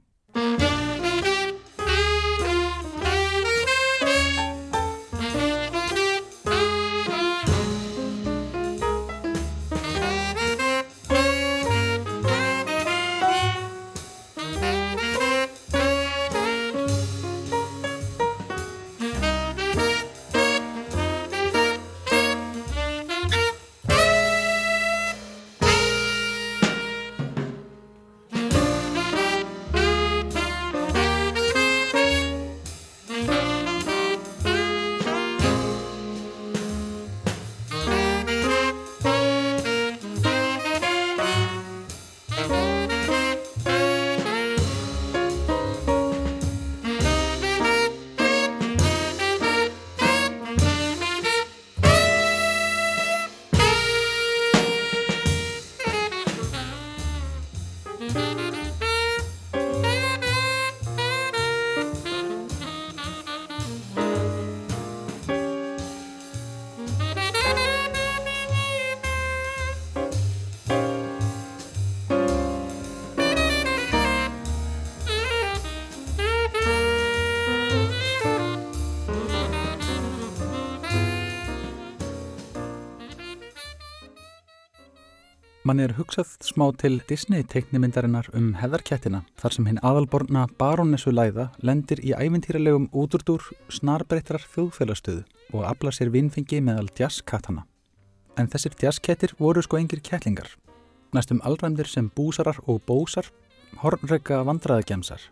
Man 85.62 85.78
er 85.78 85.92
hugsað 85.94 86.26
smá 86.42 86.64
til 86.74 86.96
Disney 87.06 87.44
teiknimyndarinnar 87.46 88.26
um 88.34 88.48
heðarkettina 88.58 89.20
þar 89.38 89.54
sem 89.54 89.68
hinn 89.68 89.76
aðalborna 89.86 90.48
barónessu 90.58 91.12
læða 91.14 91.44
lendir 91.62 92.02
í 92.02 92.10
ævintýralegum 92.18 92.88
útúrdúr 92.90 93.44
snarbreytrar 93.70 94.42
þjóðfélagstöðu 94.56 95.22
og 95.54 95.68
afla 95.68 95.92
sér 95.94 96.10
vinnfengi 96.10 96.58
meðal 96.66 96.90
djasskattana. 96.98 97.62
En 98.34 98.50
þessir 98.50 98.74
djasskettir 98.74 99.36
voru 99.38 99.62
sko 99.62 99.78
engir 99.78 100.02
kettlingar. 100.02 100.50
Næstum 101.14 101.38
allræmdir 101.46 101.86
sem 101.86 102.10
búsarar 102.10 102.58
og 102.66 102.82
bósar, 102.82 103.30
hornreika 103.84 104.42
vandraðagemsar. 104.42 105.30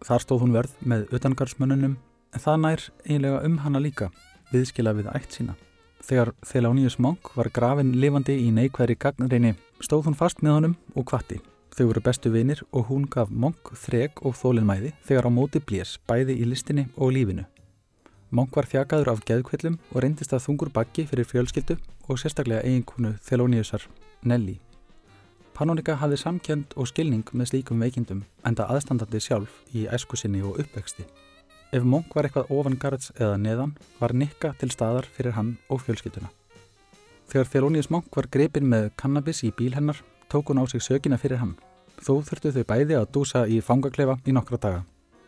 Þar 0.00 0.24
stóð 0.24 0.46
hún 0.46 0.56
verð 0.56 0.80
með 0.80 1.10
utangarsmönnunum 1.12 1.98
en 2.32 2.40
það 2.40 2.60
nær 2.64 2.90
eiginlega 3.04 3.44
um 3.44 3.60
hana 3.66 3.84
líka, 3.84 4.08
viðskila 4.48 4.96
við 4.96 5.12
ætt 5.12 5.42
sína. 5.42 5.60
Þegar 6.04 6.32
Thelonious 6.46 6.98
Monk 6.98 7.32
var 7.36 7.50
grafin 7.54 7.92
lifandi 7.98 8.36
í 8.38 8.48
neikværi 8.54 8.96
gagnreini 8.98 9.54
stóð 9.82 10.08
hún 10.08 10.18
fast 10.18 10.42
með 10.42 10.56
honum 10.56 10.76
og 10.94 11.06
kvatti. 11.10 11.40
Þau 11.74 11.84
voru 11.90 12.02
bestu 12.02 12.30
vinir 12.34 12.62
og 12.72 12.88
hún 12.88 13.04
gaf 13.10 13.30
Monk 13.30 13.72
þreg 13.78 14.22
og 14.26 14.34
þólinnmæði 14.38 14.94
þegar 15.06 15.28
á 15.28 15.30
móti 15.30 15.60
blés 15.62 15.98
bæði 16.10 16.38
í 16.42 16.48
listinni 16.48 16.88
og 16.96 17.12
lífinu. 17.14 17.44
Monk 18.30 18.56
var 18.56 18.66
þjakaður 18.68 19.12
af 19.12 19.22
geðkvillum 19.28 19.78
og 19.92 20.02
reyndist 20.04 20.34
að 20.36 20.42
þungur 20.46 20.72
bakki 20.74 21.06
fyrir 21.08 21.28
fjölskyldu 21.28 21.78
og 22.08 22.18
sérstaklega 22.20 22.64
eiginkonu 22.66 23.14
Theloniusar 23.24 23.86
Nelly. 24.22 24.58
Panonika 25.54 25.96
hafði 25.98 26.18
samkjönd 26.20 26.76
og 26.76 26.90
skilning 26.90 27.24
með 27.32 27.52
slíkum 27.52 27.80
veikindum 27.82 28.20
enda 28.46 28.68
aðstandandi 28.70 29.22
sjálf 29.22 29.62
í 29.74 29.88
æskusinni 29.90 30.44
og 30.46 30.60
uppvexti. 30.62 31.06
Ef 31.68 31.84
Monk 31.84 32.14
var 32.16 32.24
eitthvað 32.24 32.48
ofangarðs 32.48 33.10
eða 33.18 33.36
neðan 33.36 33.74
var 33.98 34.14
Nikka 34.16 34.54
til 34.56 34.70
staðar 34.72 35.04
fyrir 35.12 35.34
hann 35.36 35.56
og 35.68 35.82
fjölskylduna. 35.84 36.30
Þegar 37.28 37.50
Thelonious 37.52 37.90
Monk 37.92 38.08
var 38.16 38.28
greipin 38.32 38.70
með 38.70 38.86
kannabis 38.96 39.42
í 39.44 39.50
bíl 39.52 39.74
hennar 39.74 39.98
tók 40.32 40.48
hún 40.48 40.62
á 40.62 40.64
sig 40.64 40.80
sökina 40.80 41.18
fyrir 41.20 41.42
hann. 41.42 41.58
Þó 42.00 42.24
þurftu 42.24 42.54
þau 42.54 42.64
bæði 42.64 42.96
að 42.96 43.10
dúsa 43.12 43.42
í 43.44 43.60
fangaklefa 43.60 44.16
í 44.24 44.32
nokkra 44.32 44.56
daga. 44.62 44.84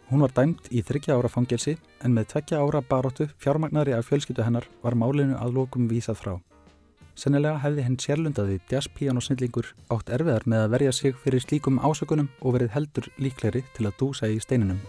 Hún 0.09 0.25
var 0.25 0.33
dæmt 0.33 0.71
í 0.73 0.81
þryggja 0.81 1.19
ára 1.19 1.29
fangelsi 1.29 1.77
en 2.01 2.17
með 2.17 2.31
tveggja 2.33 2.63
ára 2.63 2.81
baróttu 2.81 3.29
fjármagnari 3.37 3.93
af 3.93 4.09
fjölskyldu 4.09 4.47
hennar 4.47 4.65
var 4.83 4.97
málinu 4.97 5.37
aðlókum 5.37 5.91
vísað 5.93 6.23
frá. 6.23 6.33
Sennilega 7.21 7.61
hefði 7.61 7.85
henn 7.85 8.01
sérlundaði 8.01 8.57
jazzpíjánosnillingur 8.73 9.75
átt 9.93 10.09
erfiðar 10.09 10.49
með 10.49 10.65
að 10.65 10.73
verja 10.79 10.97
sig 10.97 11.21
fyrir 11.21 11.45
slíkum 11.45 11.83
ásökunum 11.85 12.33
og 12.41 12.57
verið 12.57 12.75
heldur 12.79 13.13
líkleri 13.21 13.63
til 13.77 13.91
að 13.91 14.01
dúsa 14.01 14.33
í 14.33 14.41
steininum. 14.41 14.81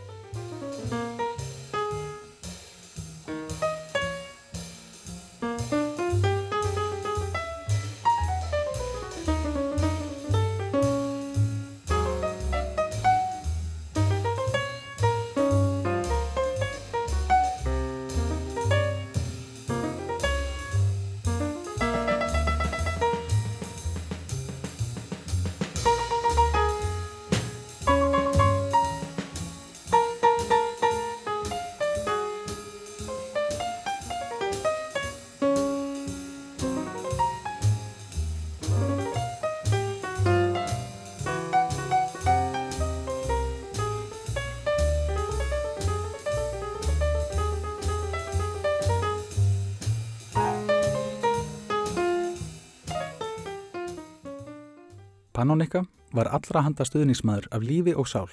Panonika 55.41 55.79
var 56.13 56.27
allra 56.37 56.61
handa 56.61 56.85
stuðnismæður 56.85 57.47
af 57.55 57.63
lífi 57.65 57.95
og 57.97 58.05
sál. 58.05 58.27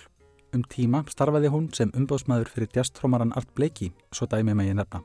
Um 0.53 0.61
tíma 0.69 0.99
starfaði 1.09 1.49
hún 1.49 1.69
sem 1.73 1.89
umbóðsmæður 1.97 2.51
fyrir 2.53 2.69
djastrómaran 2.75 3.31
Art 3.33 3.49
Blakey, 3.57 3.95
svo 4.13 4.27
dæmi 4.29 4.53
með 4.53 4.69
ég 4.69 4.77
nefna. 4.77 5.01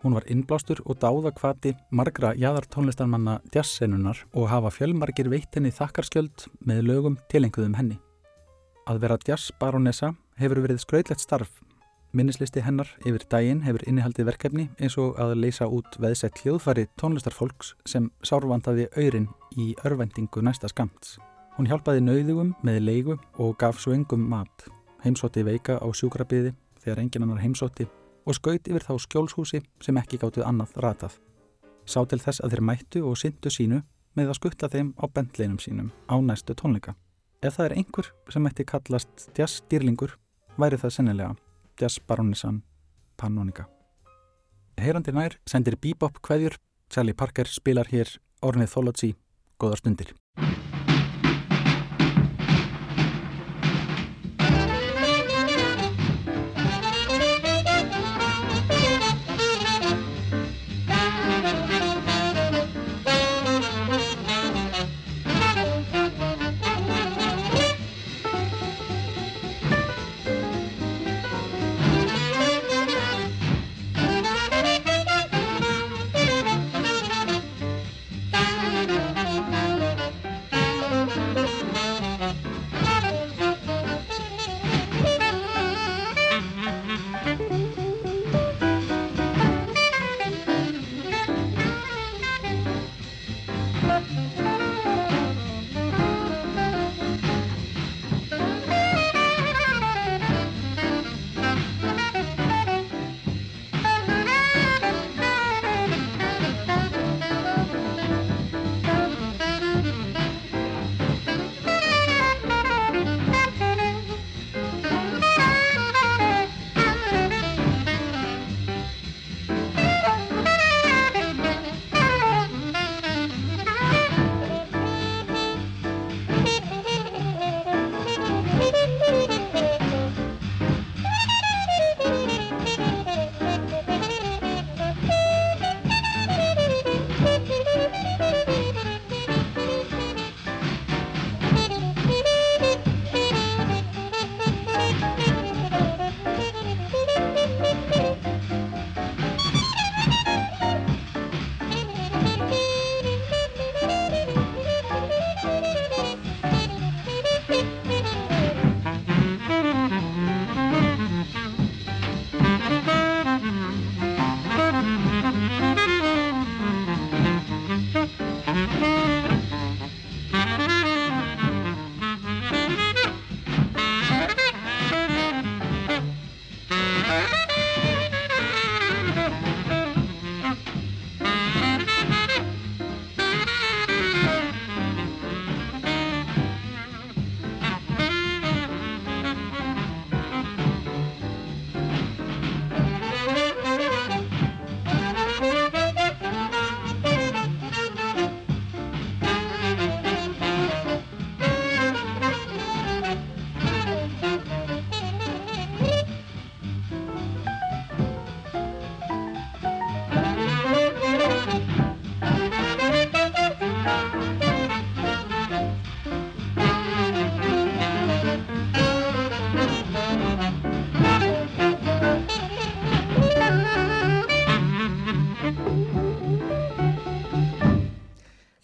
Hún 0.00 0.16
var 0.16 0.24
innblástur 0.32 0.80
og 0.86 1.02
dáða 1.02 1.34
kvati 1.36 1.74
margra 1.92 2.30
jæðar 2.32 2.64
tónlistarmanna 2.72 3.34
djassenunar 3.52 4.22
og 4.32 4.48
hafa 4.48 4.70
fjölmargir 4.72 5.28
veittinni 5.28 5.74
þakkarskjöld 5.76 6.46
með 6.64 6.80
lögum 6.88 7.20
tilenguðum 7.28 7.76
henni. 7.76 7.98
Að 8.88 9.04
vera 9.04 9.20
djassbaronessa 9.20 10.14
hefur 10.40 10.62
verið 10.64 10.80
skrautlegt 10.80 11.26
starf. 11.26 11.60
Minnislisti 12.16 12.64
hennar 12.64 12.88
yfir 13.04 13.28
daginn 13.28 13.64
hefur 13.66 13.84
innihaldið 13.84 14.30
verkefni 14.30 14.70
eins 14.78 14.96
og 14.96 15.20
að 15.20 15.36
leysa 15.44 15.68
út 15.68 16.00
veðsett 16.00 16.40
hljóðfari 16.40 16.88
tónlistarfolks 16.96 17.74
sem 17.84 18.08
sárvandaði 18.24 18.88
öyrin 18.96 19.28
í 19.60 19.74
örvendingu 19.84 20.40
næsta 20.40 20.72
skamts. 20.72 21.18
Hún 21.54 21.68
hjálpaði 21.70 22.00
nauðugum 22.02 22.48
með 22.66 22.80
leigu 22.82 23.14
og 23.38 23.52
gaf 23.60 23.78
svo 23.78 23.92
engum 23.94 24.24
mat, 24.26 24.64
heimsótti 25.04 25.44
veika 25.46 25.76
á 25.78 25.86
sjúkrabiði 25.94 26.50
þegar 26.82 27.02
engin 27.04 27.26
annar 27.26 27.42
heimsótti 27.44 27.86
og 28.26 28.34
skaut 28.34 28.66
yfir 28.66 28.82
þá 28.82 28.96
skjólshúsi 29.04 29.60
sem 29.84 30.00
ekki 30.00 30.18
gáttuð 30.18 30.48
annað 30.48 30.74
ratað. 30.82 31.14
Sá 31.86 32.00
til 32.10 32.18
þess 32.18 32.42
að 32.42 32.56
þeir 32.56 32.64
mættu 32.70 33.04
og 33.06 33.20
syndu 33.20 33.52
sínu 33.54 33.78
með 34.18 34.32
að 34.32 34.38
skutta 34.40 34.70
þeim 34.72 34.90
á 34.98 35.04
bendleinum 35.06 35.60
sínum 35.62 35.92
á 36.10 36.18
næstu 36.18 36.56
tónleika. 36.58 36.96
Ef 37.38 37.54
það 37.54 37.68
er 37.68 37.76
einhver 37.78 38.10
sem 38.34 38.50
ætti 38.50 38.66
kallast 38.66 39.28
jazzstýrlingur, 39.38 40.16
væri 40.58 40.80
það 40.80 40.96
sennilega 40.96 41.36
jazzbaronissan 41.78 42.62
Pannonica. 43.14 43.68
Heyrandi 44.80 45.14
nær 45.14 45.38
sendir 45.46 45.78
Bebop 45.78 46.18
hverjur, 46.18 46.58
Sally 46.90 47.14
Parker 47.14 47.46
spilar 47.46 47.86
hér 47.94 48.10
Ornithology, 48.42 49.14
góðar 49.60 49.84
stundir. 49.84 50.14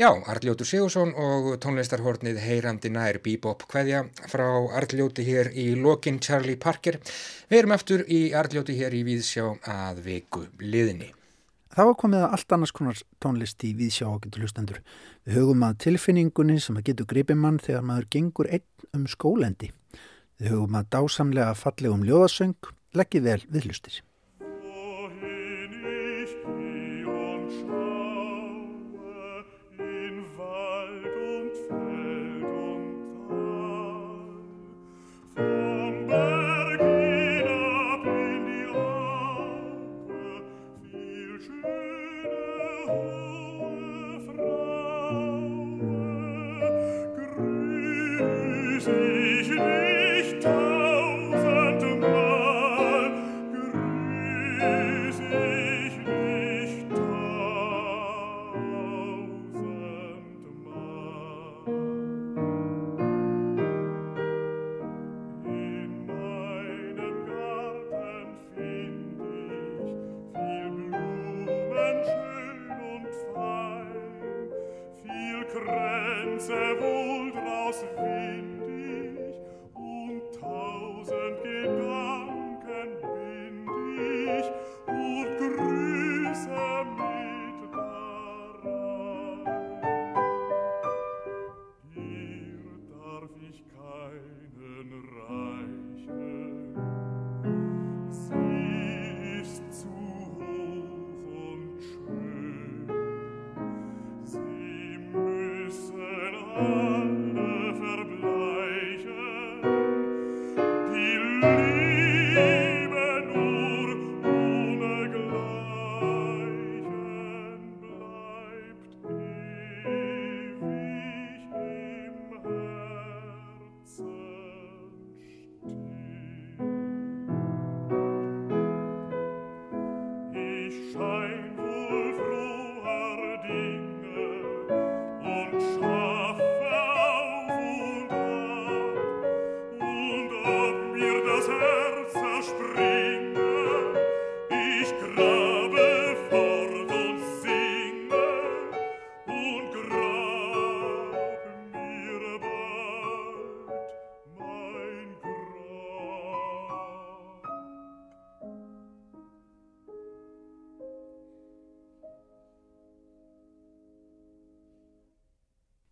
Já, 0.01 0.15
Arljótur 0.33 0.65
Sigursson 0.65 1.11
og 1.13 1.51
tónlistarhornið 1.61 2.39
Heyrandi 2.41 2.89
nær 2.89 3.19
Bebop 3.21 3.67
hvaðja 3.69 3.99
frá 4.33 4.47
Arljóti 4.79 5.27
hér 5.27 5.51
í 5.53 5.75
lokin 5.77 6.17
Charlie 6.25 6.57
Parker. 6.57 6.97
Við 7.51 7.59
erum 7.59 7.75
eftir 7.77 8.07
í 8.09 8.23
Arljóti 8.33 8.79
hér 8.79 8.97
í 8.97 9.03
Víðsjá 9.05 9.45
að 9.69 10.01
viku. 10.07 10.47
Það 10.57 11.91
var 11.91 12.01
komið 12.01 12.25
að 12.25 12.39
allt 12.39 12.57
annars 12.57 12.73
konar 12.81 13.05
tónlist 13.21 13.69
í 13.69 13.75
Víðsjá 13.77 14.09
og 14.09 14.23
getur 14.25 14.47
hlustendur. 14.47 14.81
Við 15.29 15.43
hugum 15.43 15.69
að 15.69 15.79
tilfinningunni 15.85 16.57
sem 16.65 16.81
að 16.81 16.89
getur 16.89 17.13
gripið 17.13 17.43
mann 17.45 17.61
þegar 17.61 17.89
maður 17.93 18.13
gengur 18.17 18.49
einn 18.57 18.95
um 18.97 19.05
skólendi. 19.05 19.69
Við 20.41 20.55
hugum 20.57 20.81
að 20.81 20.95
dásamlega 20.97 21.53
fallegum 21.53 22.09
ljóðasöng 22.09 22.73
leggið 22.97 23.29
vel 23.29 23.43
við 23.53 23.69
hlustir. 23.69 24.01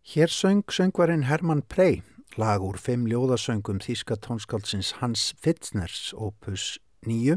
Hér 0.09 0.27
söng 0.27 0.63
söngvarinn 0.71 1.23
Hermann 1.23 1.61
Prey, 1.67 2.01
lag 2.33 2.63
úr 2.65 2.79
fimm 2.81 3.03
ljóðasöngum 3.05 3.77
þýska 3.77 4.15
tónskáldsins 4.17 4.95
Hans 4.97 5.35
Fitzners, 5.37 6.15
opus 6.17 6.79
9. 7.05 7.35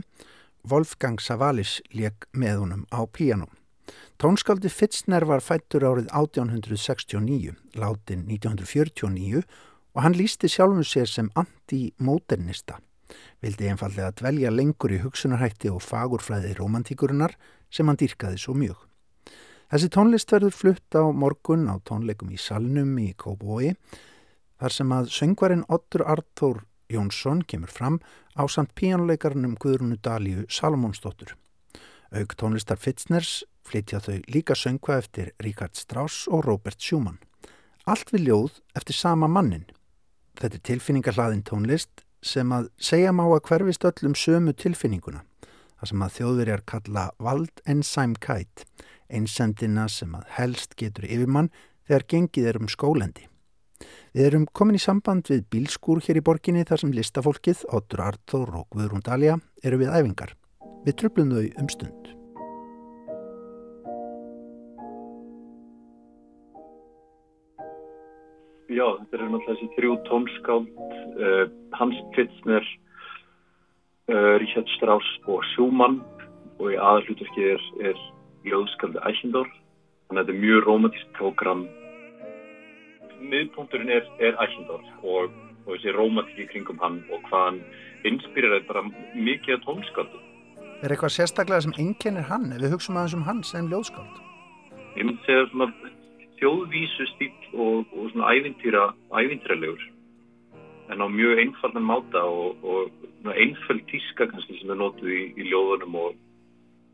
Wolfgang 0.65 1.21
Savalis 1.21 1.83
leik 1.93 2.25
með 2.33 2.63
honum 2.63 2.87
á 2.89 3.05
píanum. 3.05 3.51
Tónskáldi 4.17 4.73
Fitzner 4.73 5.27
var 5.29 5.45
fættur 5.45 5.85
árið 5.85 6.09
1869, 6.17 7.53
látin 7.77 8.23
1949 8.31 9.43
og 9.93 10.01
hann 10.07 10.17
lísti 10.17 10.49
sjálfum 10.49 10.81
sér 10.81 11.13
sem 11.13 11.29
anti-modernista. 11.37 12.79
Vildi 13.45 13.69
einfallega 13.69 14.15
dvelja 14.17 14.55
lengur 14.55 14.97
í 14.97 15.03
hugsunarhætti 15.05 15.69
og 15.69 15.85
fagurfræði 15.85 16.57
romantíkurinnar 16.57 17.37
sem 17.69 17.85
hann 17.85 18.01
dýrkaði 18.01 18.41
svo 18.41 18.57
mjög. 18.57 18.81
Þessi 19.73 19.89
tónlist 19.89 20.29
verður 20.29 20.53
flutt 20.53 20.93
á 21.01 21.01
morgun 21.17 21.63
á 21.65 21.81
tónleikum 21.89 22.29
í 22.29 22.37
Salnum 22.37 22.91
í 23.01 23.15
Kóbói 23.17 23.71
þar 24.61 24.75
sem 24.75 24.91
að 24.93 25.09
söngvarinn 25.15 25.63
Ottur 25.73 26.05
Arthur 26.05 26.59
Jónsson 26.93 27.41
kemur 27.49 27.73
fram 27.73 27.97
á 28.37 28.45
samt 28.53 28.75
píjánuleikarnum 28.77 29.55
Guðrunu 29.57 29.97
Dalíu 29.97 30.45
Salomónsdóttur. 30.53 31.33
Aug 32.13 32.37
tónlistar 32.37 32.77
Fitzners 32.77 33.47
flytja 33.65 34.03
þau 34.05 34.21
líka 34.29 34.53
söngva 34.53 34.99
eftir 35.01 35.33
Ríkard 35.41 35.73
Strauss 35.81 36.29
og 36.29 36.45
Robert 36.45 36.77
Schumann. 36.77 37.17
Allt 37.89 38.13
við 38.13 38.29
ljóð 38.29 38.61
eftir 38.77 39.01
sama 39.01 39.25
mannin. 39.25 39.65
Þetta 40.37 40.61
er 40.61 40.67
tilfinningarhlaðin 40.69 41.47
tónlist 41.49 42.05
sem 42.21 42.53
að 42.53 42.69
segja 42.77 43.17
má 43.17 43.25
að 43.25 43.47
hverfist 43.49 43.89
öllum 43.89 44.21
sömu 44.21 44.53
tilfinninguna. 44.53 45.25
Það 45.81 45.95
sem 45.95 46.05
að 46.05 46.17
þjóðverjar 46.21 46.69
kalla 46.69 47.11
Vald 47.17 47.65
Ensheim-Kite 47.65 48.69
einsendina 49.13 49.89
sem 49.89 50.15
að 50.17 50.31
helst 50.39 50.77
getur 50.81 51.07
yfirmann 51.09 51.53
þegar 51.87 52.09
gengið 52.15 52.49
er 52.51 52.61
um 52.61 52.71
skólendi. 52.73 53.29
Við 54.13 54.27
erum 54.29 54.47
komin 54.53 54.77
í 54.77 54.83
samband 54.83 55.29
við 55.31 55.47
bílskúr 55.53 56.03
hér 56.05 56.21
í 56.21 56.25
borginni 56.25 56.65
þar 56.69 56.83
sem 56.83 56.95
listafólkið, 56.95 57.65
Otur 57.73 58.05
Arþór 58.07 58.57
og 58.61 58.67
Guðrún 58.75 59.05
Dalja 59.05 59.39
eru 59.65 59.81
við 59.81 59.95
æfingar. 59.95 60.35
Við 60.85 60.99
tröflum 61.01 61.33
þau 61.33 61.47
um 61.63 61.71
stund. 61.73 62.11
Já, 68.73 68.87
þetta 68.99 69.19
eru 69.19 69.27
náttúrulega 69.29 69.49
þessi 69.49 69.67
þrjú 69.77 69.97
tónskáld, 70.09 70.71
uh, 71.21 71.43
Hans 71.77 71.99
Pfitzner, 72.15 72.69
uh, 74.09 74.33
Richard 74.41 74.71
Strauss 74.77 75.09
og 75.29 75.43
Schumann 75.53 76.01
og 76.57 76.71
í 76.73 76.79
aðalluturkið 76.81 77.51
er, 77.53 77.67
er 77.91 78.01
ljóðskaldi 78.49 79.05
Æsindor 79.11 79.49
þannig 79.53 80.19
að 80.19 80.27
þetta 80.27 80.35
er 80.35 80.43
mjög 80.47 80.67
romantísk 80.67 81.15
program 81.19 81.63
miðpunturinn 83.23 83.95
er, 83.95 84.11
er 84.19 84.37
Æsindor 84.43 84.83
og, 85.03 85.31
og 85.67 85.71
þessi 85.77 85.97
romantíki 85.97 86.51
kringum 86.51 86.83
hann 86.83 87.01
og 87.13 87.25
hvað 87.31 87.49
hann 87.49 87.63
inspirir 88.11 88.59
bara 88.67 88.85
mikið 89.15 89.59
að 89.59 89.65
tónskaldu 89.69 90.23
Er 90.83 90.91
eitthvað 90.91 91.13
sérstaklega 91.15 91.63
sem 91.63 91.75
einkennir 91.79 92.25
hann? 92.27 92.49
Ef 92.51 92.59
við 92.65 92.73
hugsaum 92.75 92.97
aðeins 92.99 93.13
um 93.15 93.27
hann 93.29 93.43
sem 93.47 93.69
ljóðskald? 93.71 94.17
Ég 94.97 95.07
myndi 95.07 95.23
segja 95.29 95.45
svona 95.53 95.69
þjóðvísu 96.41 97.07
stíl 97.13 97.29
og, 97.55 97.93
og 97.95 98.09
svona 98.11 98.33
ævintýra 98.35 98.89
ævintýralegur. 99.15 99.85
En 100.91 101.05
á 101.05 101.07
mjög 101.07 101.39
einfaldan 101.39 101.87
máta 101.87 102.25
og, 102.27 102.67
og 102.67 103.31
einföld 103.31 103.85
tíska 103.93 104.27
kannski 104.27 104.59
sem 104.59 104.75
er 104.75 104.81
nótuð 104.81 105.07
í, 105.07 105.23
í 105.39 105.47
ljóðunum 105.53 106.01
og, 106.03 106.19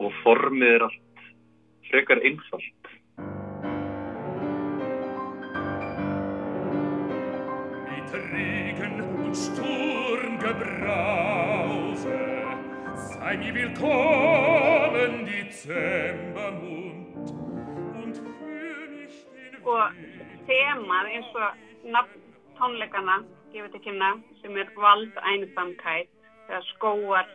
og 0.05 0.21
formið 0.21 0.75
er 0.75 0.85
allt 0.85 1.01
frekar 1.91 2.19
einfalt. 2.23 2.63
Mit 7.89 8.11
Regen 8.33 8.97
und 9.19 9.35
Sturmgebrause 9.35 12.19
sei 12.95 13.37
mir 13.37 13.55
willkommen 13.55 15.27
Dezembermund 15.27 17.31
und 18.03 18.17
für 18.17 18.89
mich 18.91 19.27
den 19.35 19.55
og 19.65 19.93
þemað 20.49 21.07
eins 21.15 21.31
og 21.37 21.51
nafn 21.95 22.21
tónleikana 22.59 23.17
gefið 23.53 23.71
til 23.75 23.83
kynna 23.87 24.11
sem 24.43 24.53
er 24.57 24.69
vald 24.77 25.15
einsamkætt 25.33 26.11
eða 26.49 26.63
skóar 26.73 27.27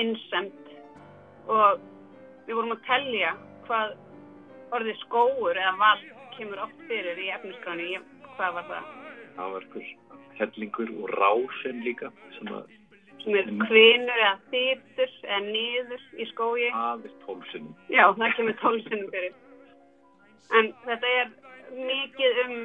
innsemt 0.00 0.64
og 1.48 1.68
við 2.46 2.54
vorum 2.58 2.76
að 2.76 2.84
tellja 2.88 3.30
hvað 3.70 3.94
orðið 4.76 4.98
skóur 5.04 5.58
eða 5.58 5.76
vald 5.78 6.10
kemur 6.36 6.62
oft 6.66 6.84
fyrir 6.88 7.18
í 7.22 7.30
efniskráni 7.36 7.88
hvað 8.36 8.58
var 8.58 8.68
það? 8.70 8.92
Það 9.36 9.54
var 9.54 9.66
einhver 9.66 9.88
hellingur 10.40 10.92
og 10.98 11.16
rásen 11.20 11.82
líka 11.86 12.10
sem 12.38 12.52
að 12.56 12.76
sem 13.20 13.36
er 13.36 13.50
kvinur 13.66 14.22
eða 14.24 14.36
þýttur 14.52 15.14
eða 15.26 15.40
niður 15.46 16.04
í 16.16 16.26
skói 16.30 16.68
aðeins 16.70 17.18
tólsunum 17.26 17.74
já 17.92 18.04
það 18.08 18.36
kemur 18.38 18.56
tólsunum 18.62 19.10
fyrir. 19.12 19.34
En 20.58 20.72
þetta 20.86 21.10
er 21.20 21.34
mikið 21.76 22.40
um 22.46 22.56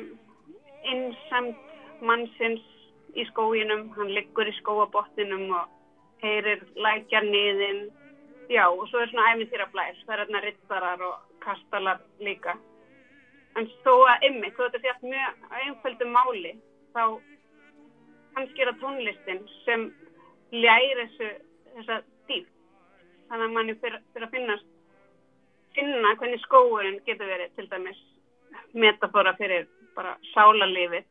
innsamt 0.92 1.76
mannsins 2.06 2.64
í 3.16 3.26
skóginum, 3.30 3.90
hann 3.96 4.12
liggur 4.16 4.48
í 4.50 4.56
skóabotninum 4.60 5.52
og 5.56 5.70
heyrir 6.24 6.64
lækjar 6.82 7.28
niðin, 7.28 7.86
já 8.50 8.66
og 8.70 8.88
svo 8.90 9.00
er 9.00 9.10
svona 9.10 9.34
æmintýra 9.34 9.68
blæs, 9.72 10.02
það 10.06 10.14
er 10.14 10.22
hérna 10.24 10.42
rittarar 10.44 11.02
og 11.02 11.16
kastalar 11.40 12.00
líka. 12.20 12.58
En 13.56 13.70
þó 13.84 13.94
að 14.12 14.26
ymmi, 14.30 14.52
þó 14.52 14.66
að 14.66 14.68
þetta 14.68 14.84
fjast 14.84 15.04
mjög 15.04 15.46
einföldu 15.62 16.08
máli, 16.12 16.54
þá 16.94 17.04
kannski 18.36 18.62
er 18.62 18.72
það 18.72 18.82
tónlistin 18.82 19.42
sem 19.64 19.88
ljæri 20.52 20.96
þessu, 21.02 21.30
þessa 21.78 22.02
dýf. 22.30 22.48
Þannig 23.30 23.48
að 23.48 23.56
manni 23.58 23.78
fyrir, 23.82 24.04
fyrir 24.14 24.28
að 24.28 24.36
finnast, 24.38 24.70
finna 25.76 26.14
hvernig 26.20 26.44
skóurinn 26.44 27.02
getur 27.08 27.32
verið 27.32 27.56
til 27.56 27.68
dæmis 27.72 28.04
metafóra 28.74 29.36
fyrir 29.40 29.68
bara 29.96 30.18
sálarlífið 30.34 31.04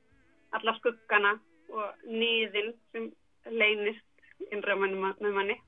alla 0.55 0.75
skuggana 0.79 1.37
og 1.75 2.09
nýðin 2.09 2.73
sem 2.93 3.11
leynist 3.51 4.53
innra 4.53 4.77
með 4.79 5.31
manni. 5.33 5.63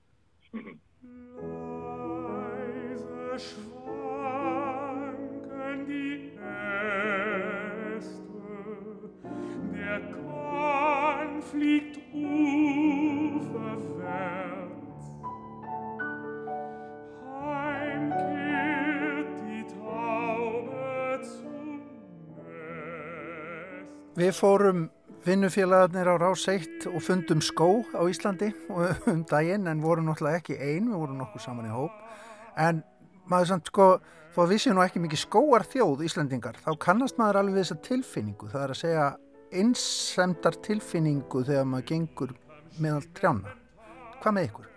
Leise 0.53 1.56
schwanken 3.39 5.16
die 5.87 6.32
Äste, 7.97 8.18
der 9.72 10.01
Kahn 10.11 11.43
fliegt 11.43 11.99
uferwärts. 12.14 12.57
Heimkehrt 17.43 19.32
die 19.47 19.64
Taube 19.74 21.20
zum 21.22 21.80
Nest. 22.37 23.89
Við 24.16 24.32
fórum 24.32 24.91
vinnufélagarnir 25.26 26.09
á 26.09 26.16
Rás 26.16 26.49
1 26.49 26.87
og 26.89 27.03
fundum 27.03 27.41
skó 27.43 27.84
á 27.93 28.01
Íslandi 28.09 28.55
um 29.12 29.24
daginn 29.28 29.66
en 29.66 29.82
vorum 29.82 30.07
náttúrulega 30.09 30.41
ekki 30.41 30.57
ein, 30.57 30.89
við 30.89 30.99
vorum 31.05 31.18
nokkuð 31.20 31.43
saman 31.45 31.68
í 31.68 31.72
hóp. 31.74 31.93
En 32.57 32.84
maður 33.31 33.51
samt 33.51 33.70
sko, 33.70 33.87
þó 34.35 34.41
að 34.45 34.53
við 34.53 34.62
séum 34.62 34.79
nú 34.79 34.85
ekki 34.85 35.03
mikið 35.03 35.22
skóar 35.22 35.66
þjóð 35.66 36.05
Íslandingar, 36.09 36.59
þá 36.62 36.70
kannast 36.83 37.20
maður 37.20 37.41
alveg 37.43 37.61
þessa 37.61 37.79
tilfinningu. 37.87 38.51
Það 38.53 38.64
er 38.64 38.74
að 38.74 38.81
segja 38.83 39.07
einsemdar 39.57 40.59
tilfinningu 40.66 41.45
þegar 41.47 41.68
maður 41.70 41.89
gengur 41.93 42.35
meðal 42.83 43.05
trjána. 43.16 43.55
Hvað 44.22 44.37
með 44.37 44.49
ykkur? 44.51 44.72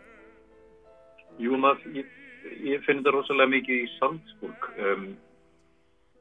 Jú, 1.39 1.57
maður, 1.59 1.95
ég, 1.95 2.13
ég 2.67 2.85
finn 2.85 3.01
þetta 3.01 3.15
rosalega 3.15 3.53
mikið 3.55 3.81
í 3.83 3.89
Salzburg. 3.97 4.69
Um, 4.79 5.09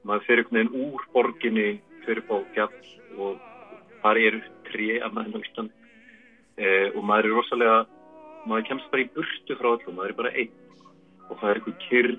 maður 0.07 0.27
fer 0.29 0.43
einhvern 0.43 0.61
veginn 0.61 0.89
úr 0.89 1.07
borginni, 1.15 1.69
fer 2.07 2.23
upp 2.23 2.33
á 2.33 2.39
fjall 2.55 3.19
og 3.19 3.45
þar 4.03 4.21
eru 4.23 4.41
trí 4.69 4.97
annað 5.03 5.27
enn 5.27 5.37
á 5.37 5.41
Ísland 5.43 5.73
eh, 6.59 6.89
og 6.95 7.03
maður 7.05 7.29
er 7.29 7.37
rosalega, 7.37 7.79
maður 8.47 8.69
kemst 8.71 8.91
bara 8.93 9.05
í 9.05 9.11
burtu 9.17 9.57
frá 9.59 9.71
öllum, 9.75 9.97
maður 9.99 10.15
er 10.15 10.19
bara 10.23 10.35
einn 10.35 10.55
og 11.29 11.39
það 11.41 11.51
er 11.51 11.61
eitthvað 11.61 11.79
kyrr 11.87 12.11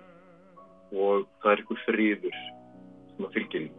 og 0.90 1.28
það 1.42 1.52
er 1.52 1.62
eitthvað 1.62 1.84
friður 1.86 2.40
sem 2.40 3.28
að 3.28 3.36
fylgja 3.38 3.62
því. 3.64 3.70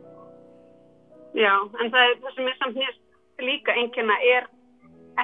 Já, 1.39 1.55
en 1.79 1.93
það, 1.93 2.05
er, 2.05 2.17
það 2.23 2.37
sem 2.37 2.51
er 2.51 2.59
samt 2.59 2.79
nýst 2.81 3.07
líka 3.41 3.75
einnkjörna 3.79 4.17
er 4.35 4.49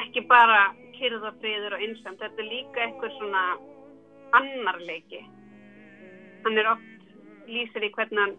ekki 0.00 0.22
bara 0.30 0.60
kyrðafriður 0.96 1.76
og 1.76 1.82
einsamt, 1.84 2.20
þetta 2.22 2.42
er 2.42 2.50
líka 2.50 2.84
eitthvað 2.84 3.16
svona 3.18 3.42
annarleiki. 4.38 5.22
Hann 6.44 6.60
er 6.60 6.70
oft 6.70 7.50
lýsir 7.50 7.86
í 7.86 7.90
hvernig 7.94 8.22
hann, 8.22 8.36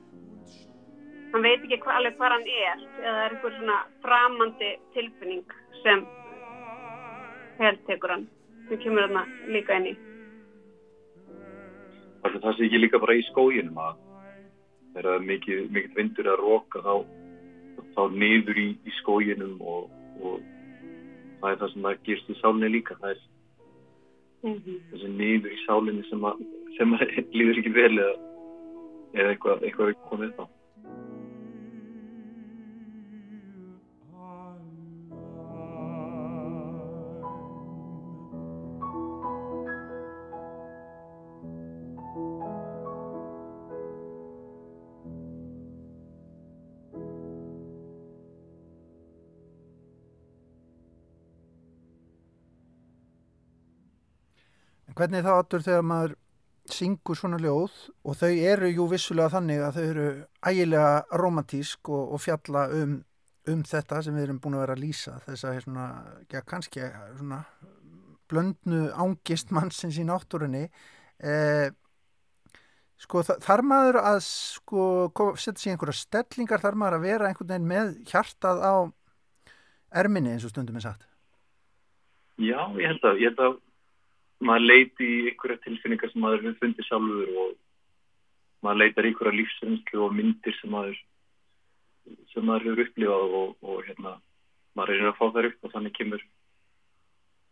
hann 1.33 1.45
veit 1.45 1.59
ekki 1.59 1.79
hva, 1.83 1.97
alveg 1.99 2.17
hvað 2.17 2.35
hann 2.37 2.49
er, 2.53 2.83
eða 3.03 3.13
það 3.13 3.21
er 3.25 3.35
eitthvað 3.35 3.57
svona 3.59 3.77
framandi 4.05 4.71
tilfinning 4.95 5.55
sem 5.83 6.03
heltekur 7.61 8.15
hann, 8.15 8.27
sem 8.69 8.83
kemur 8.83 9.09
hann 9.11 9.33
líka 9.53 9.79
inn 9.79 9.91
í. 9.93 9.95
Að 12.27 12.41
það 12.43 12.57
sé 12.57 12.67
ekki 12.67 12.81
líka 12.83 12.99
bara 13.03 13.15
í 13.17 13.23
skóginum 13.29 13.79
að 13.81 13.95
þegar 14.93 15.07
það 15.09 15.15
er 15.15 15.25
mikið, 15.31 15.63
mikið 15.77 15.97
vindur 16.01 16.29
að 16.33 16.43
roka 16.43 16.83
þá, 16.85 16.93
þá 17.95 18.03
niður 18.13 18.61
í, 18.61 18.67
í 18.83 18.93
skóginum 19.01 19.57
og, 19.61 19.89
og 20.21 20.39
það 21.41 21.51
er 21.51 21.59
það 21.61 21.73
sem 21.73 21.89
það 21.89 22.05
gerst 22.09 22.31
í 22.33 22.39
sálinni 22.41 22.71
líka. 22.77 22.99
Það 23.01 23.15
er 23.15 23.25
Mm 24.43 24.53
-hmm. 24.53 24.77
þessi 24.91 25.07
niður 25.17 25.51
í 25.51 25.59
sálinni 25.65 26.03
sem 26.09 26.25
að, 26.29 26.41
sem 26.77 26.93
að 26.93 27.01
líður 27.37 27.59
ekki 27.61 27.73
vel 27.73 27.93
eða, 27.97 28.15
eða 29.13 29.29
eitthvað, 29.33 29.63
eitthvað 29.65 29.89
er 29.89 29.97
komið 30.09 30.33
þá. 30.37 30.43
Hvernig 54.97 55.25
þá 55.25 55.33
áttur 55.35 55.65
þegar 55.65 55.85
maður 55.85 56.15
syngur 56.73 57.17
svona 57.17 57.39
ljóð 57.39 57.75
og 58.03 58.17
þau 58.19 58.31
eru 58.31 58.69
jú 58.71 58.87
vissulega 58.91 59.37
þannig 59.37 59.61
að 59.63 59.77
þau 59.77 59.83
eru 59.85 60.07
ægilega 60.49 61.19
romantísk 61.21 61.91
og, 61.93 62.13
og 62.15 62.23
fjalla 62.23 62.65
um, 62.75 62.97
um 63.47 63.63
þetta 63.67 64.01
sem 64.03 64.17
við 64.17 64.27
erum 64.27 64.39
búin 64.43 64.57
að 64.57 64.63
vera 64.65 64.77
að 64.77 64.83
lýsa 64.83 65.17
þess 65.25 65.47
að 65.47 65.59
svona, 65.63 65.87
já, 66.31 66.41
kannski 66.49 66.87
svona 67.19 67.41
blöndnu 68.27 68.87
ángist 68.99 69.53
mannsins 69.55 69.99
í 70.01 70.05
náttúrunni. 70.07 70.65
Eh, 71.23 71.69
sko 72.99 73.23
þar 73.23 73.63
maður 73.65 74.01
að 74.01 74.19
sko 74.25 74.87
setja 75.39 75.61
sér 75.61 75.75
einhverja 75.75 76.01
stellingar? 76.01 76.63
Þar 76.63 76.79
maður 76.81 76.97
að 76.97 77.07
vera 77.07 77.29
einhvern 77.29 77.53
veginn 77.53 77.69
með 77.71 77.93
hjartað 78.11 78.65
á 78.65 78.75
erminni 80.03 80.35
eins 80.35 80.47
og 80.47 80.51
stundum 80.51 80.81
er 80.81 80.89
sagt? 80.89 81.07
Já, 82.37 82.59
ég 82.77 82.91
held 82.91 83.07
að, 83.07 83.23
ég 83.23 83.31
held 83.31 83.45
að 83.45 83.55
maður 84.43 84.67
leiti 84.69 85.07
í 85.07 85.21
einhverja 85.31 85.61
tilfinningar 85.63 86.11
sem 86.11 86.21
maður 86.21 86.43
hefur 86.45 86.59
fundið 86.61 86.87
sjálfur 86.87 87.31
og 87.43 87.53
maður 88.65 88.81
leitar 88.83 89.05
í 89.07 89.11
einhverja 89.11 89.37
lífsreynslu 89.39 90.03
og 90.05 90.15
myndir 90.17 90.57
sem 90.59 90.73
maður 90.73 90.97
sem 92.31 92.45
maður 92.45 92.69
hefur 92.69 92.83
upplifað 92.85 93.37
og, 93.41 93.55
og 93.61 93.79
hérna, 93.87 94.13
maður 94.77 95.01
er 95.01 95.09
að 95.11 95.17
fá 95.19 95.25
þær 95.35 95.49
upp 95.51 95.67
og 95.67 95.73
þannig 95.73 95.95
kemur 95.97 96.25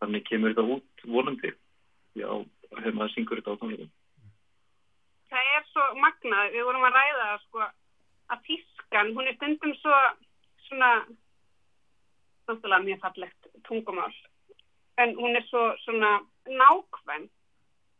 þannig 0.03 0.27
kemur 0.29 0.53
þetta 0.53 0.75
út 0.75 1.05
vonandi. 1.15 1.51
Já, 2.15 2.29
hefur 2.77 2.97
maður 2.99 3.13
syngur 3.15 3.41
þetta 3.41 3.55
á 3.55 3.59
tónleikum. 3.61 3.91
Það 5.31 5.51
er 5.55 5.65
svo 5.71 5.86
magnað, 5.99 6.53
við 6.53 6.67
vorum 6.67 6.88
að 6.88 6.97
ræða 6.99 7.27
sko, 7.43 7.67
að 8.31 8.43
tískan, 8.47 9.13
hún 9.17 9.27
er 9.27 9.38
stundum 9.39 9.73
svo 9.81 9.99
svona 10.67 10.91
náttúrulega 12.45 12.86
mjög 12.86 13.01
fallegt 13.01 13.51
tungumál 13.67 14.13
en 14.98 15.16
hún 15.20 15.36
er 15.36 15.43
svo 15.50 15.64
svona 15.84 16.20
nákvæm 16.46 17.28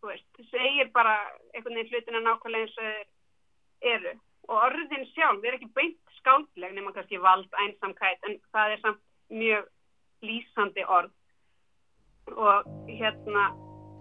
þú 0.06 0.12
veist, 0.12 0.28
segir 0.52 0.92
bara 0.94 1.16
einhvern 1.54 1.80
veginn 1.80 1.92
hlutina 1.92 2.22
nákvæmlega 2.22 2.68
eins 2.68 2.78
og 2.78 3.92
eru. 3.94 4.14
Og 4.48 4.58
orðin 4.68 5.08
sjálf 5.14 5.44
er 5.44 5.58
ekki 5.58 5.72
beint 5.74 6.18
skáldleg 6.20 6.76
nema 6.76 6.94
kannski 6.94 7.18
vald 7.22 7.50
einsamkætt 7.64 8.28
en 8.30 8.38
það 8.54 8.76
er 8.76 8.84
samt 8.84 9.02
mjög 9.30 9.70
lýsandi 10.22 10.86
orð. 10.98 11.14
Og 12.36 12.70
hérna 12.90 13.48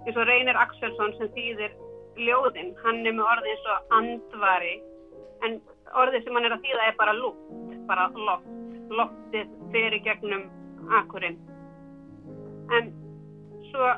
eins 0.05 0.17
og 0.17 0.29
Reynir 0.29 0.61
Axelsson 0.61 1.17
sem 1.19 1.33
þýðir 1.37 1.73
ljóðinn, 2.21 2.75
hann 2.85 3.01
er 3.07 3.17
með 3.17 3.31
orði 3.33 3.55
eins 3.55 3.71
og 3.73 3.97
andvari 3.99 4.75
en 5.45 5.59
orðið 5.95 6.25
sem 6.25 6.37
hann 6.37 6.49
er 6.49 6.57
að 6.59 6.69
þýða 6.69 6.89
er 6.91 7.01
bara 7.01 7.17
lútt 7.17 7.43
bara 7.89 8.07
loft, 8.17 8.47
loftið 8.89 9.51
fyrir 9.73 10.01
gegnum 10.05 10.47
akkurinn 11.01 11.37
en 12.73 12.91
svo, 13.71 13.91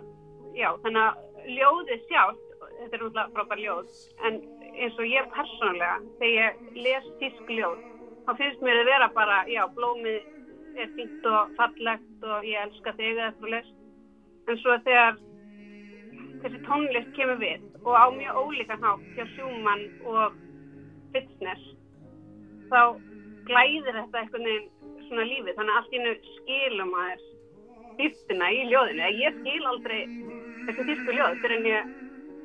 já, 0.57 0.71
þannig 0.85 1.03
að 1.03 1.51
ljóðið 1.57 2.07
sjálf, 2.11 2.41
þetta 2.77 2.97
er 2.97 3.03
náttúrulega 3.03 3.35
frábær 3.35 3.63
ljóð, 3.63 3.99
en 4.27 4.41
eins 4.77 4.99
og 5.01 5.11
ég 5.11 5.29
persónulega, 5.35 5.99
þegar 6.21 6.41
ég 6.41 6.81
les 6.87 7.13
tísk 7.21 7.53
ljóð, 7.53 7.85
þá 8.27 8.33
finnst 8.41 8.65
mér 8.65 8.81
að 8.83 8.91
vera 8.91 9.11
bara, 9.15 9.39
já, 9.51 9.63
blómið 9.77 10.19
er 10.77 10.91
fínt 10.97 11.29
og 11.31 11.55
fallegt 11.57 12.27
og 12.27 12.45
ég 12.45 12.61
elska 12.67 12.93
þig 12.99 13.15
eða 13.15 13.31
eitthvað 13.31 13.55
les. 13.55 13.71
En 14.47 14.59
svo 14.61 14.75
þegar 14.87 15.21
þessi 16.43 16.61
tónlist 16.67 17.15
kemur 17.17 17.41
við 17.41 17.65
og 17.87 17.95
á 17.97 18.07
mjög 18.13 18.41
ólíka 18.43 18.77
nátt 18.83 19.07
hjá 19.17 19.25
Sjúmann 19.35 19.87
og 20.11 20.37
Fitzness, 21.15 21.65
þá 22.71 22.99
glæðir 23.47 23.95
þetta 23.95 24.21
einhvern 24.21 24.49
veginn 24.51 24.69
svona 25.07 25.27
lífið, 25.31 25.55
þannig 25.57 25.73
að 25.73 25.81
allt 25.81 25.95
í 25.95 26.03
nú 26.03 26.15
skilum 26.35 26.95
að 26.99 27.11
þess 27.13 27.36
dýftina 28.01 28.47
í 28.55 28.61
ljóðinu. 28.71 29.03
Ég 29.21 29.33
skil 29.41 29.65
aldrei 29.71 30.01
þessi 30.67 30.83
tísku 30.91 31.11
ljóð 31.17 31.33
fyrir 31.43 31.59
en 31.59 31.67
ég 31.71 31.81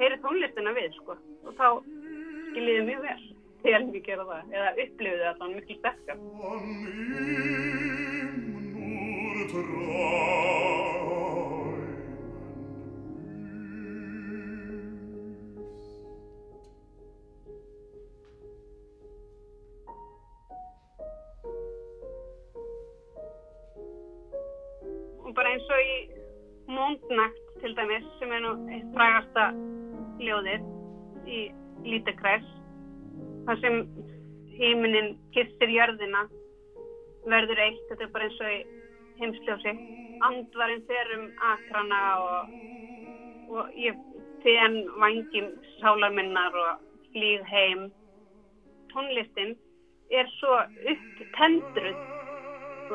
heyri 0.02 0.18
tónlistina 0.24 0.72
við, 0.78 0.90
sko. 1.00 1.14
Og 1.46 1.52
þá 1.60 1.68
skiljiði 2.52 2.82
mjög 2.90 3.02
vel 3.08 3.20
að 3.78 3.96
ég 3.96 4.06
gera 4.06 4.24
það, 4.30 4.42
eða 4.58 4.70
upplifiði 4.86 5.24
það 5.26 5.38
þannig 5.40 5.58
miklu 5.62 5.76
sterkar. 5.80 6.18
Eins 25.52 25.72
og 25.76 25.82
í 25.84 25.96
Móndnægt 26.72 27.40
til 27.62 27.74
dæmis, 27.76 28.06
sem 28.20 28.32
er 28.32 28.44
nú 28.44 28.52
eitt 28.72 28.92
frægasta 28.96 29.48
ljóðið 30.22 30.68
í 31.28 31.40
Lítakræs, 31.84 32.46
þar 33.48 33.58
sem 33.64 33.80
heiminin 34.56 35.16
kissir 35.36 35.74
jörðina, 35.74 36.28
verður 37.28 37.60
eitt, 37.66 37.82
þetta 37.90 38.06
er 38.06 38.14
bara 38.14 38.30
eins 38.30 38.40
og 38.46 38.54
í 38.54 38.60
heimsljósi. 39.20 39.74
Andvarinn 40.28 40.86
fer 40.88 41.12
um 41.18 41.26
akrana 41.50 42.02
og, 42.22 42.54
og 43.58 43.76
ég 43.82 43.98
ten 44.46 44.78
vangjum 45.02 45.52
sálar 45.80 46.14
minnar 46.16 46.56
og 46.64 46.86
flýð 47.12 47.44
heim. 47.50 47.84
Tónlistin 48.94 49.58
er 50.14 50.30
svo 50.38 50.62
upptendruð, 50.94 52.00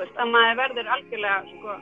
að 0.07 0.33
maður 0.33 0.59
verður 0.63 0.91
algjörlega, 0.97 1.39
sko, 1.53 1.77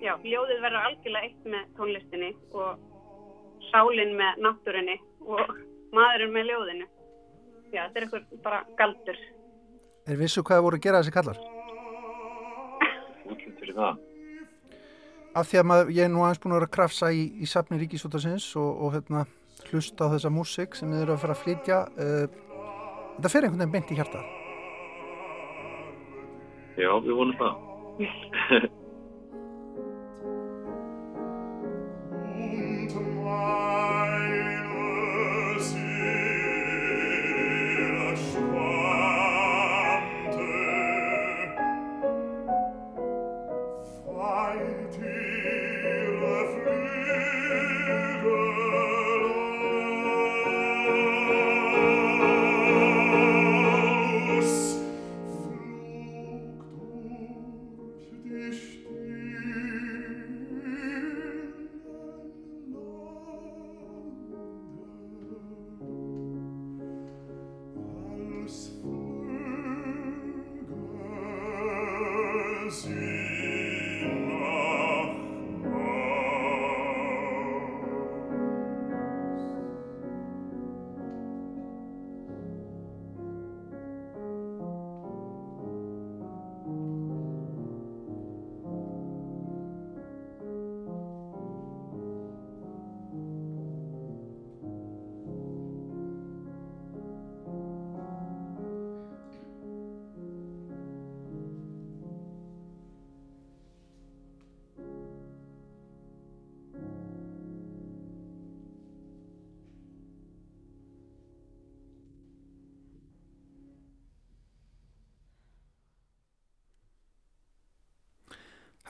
já, 0.00 0.14
ljóðið 0.24 0.62
verður 0.64 0.86
algjörlega 0.88 1.28
eitt 1.28 1.48
með 1.52 1.68
tónlistinni 1.78 2.30
og 2.56 2.80
sálinn 3.70 4.16
með 4.18 4.40
náttúrinni 4.46 4.96
og 5.26 5.52
maðurinn 5.94 6.34
með 6.34 6.48
ljóðinu. 6.50 6.86
Já, 7.70 7.84
þetta 7.84 8.00
er 8.00 8.06
eitthvað 8.06 8.44
bara 8.44 8.60
galdur. 8.78 9.18
Er 10.10 10.18
vissu 10.18 10.42
hvað 10.42 10.58
það 10.58 10.64
voru 10.66 10.80
að 10.80 10.86
gera 10.86 11.02
þessi 11.02 11.14
kallar? 11.14 11.42
Útlut 13.30 13.60
fyrir 13.60 13.76
það. 13.76 14.00
Af 15.38 15.46
því 15.46 15.60
að 15.60 15.68
maður, 15.70 15.92
ég 15.94 16.08
er 16.08 16.10
nú 16.10 16.24
aðeins 16.24 16.42
búin 16.42 16.54
að 16.56 16.58
vera 16.58 16.70
að 16.70 16.74
krafsa 16.74 17.12
í, 17.14 17.22
í 17.38 17.46
safni 17.46 17.78
Ríkisútasins 17.78 18.48
og, 18.58 18.70
og 18.82 18.96
hérna, 18.96 19.22
hlusta 19.70 20.10
á 20.10 20.12
þessa 20.16 20.34
músik 20.34 20.74
sem 20.78 20.90
þið 20.90 21.04
eru 21.04 21.14
að 21.14 21.22
fara 21.22 21.36
að 21.36 21.44
flytja. 21.44 21.80
Uh, 21.94 22.26
þetta 23.20 23.32
fer 23.36 23.46
einhvern 23.46 23.62
veginn 23.62 23.76
beint 23.76 23.94
í 23.94 24.00
hjartað. 24.00 24.36
Já, 26.80 26.90
við 27.04 27.16
vonum 27.20 27.38
það. 27.38 28.68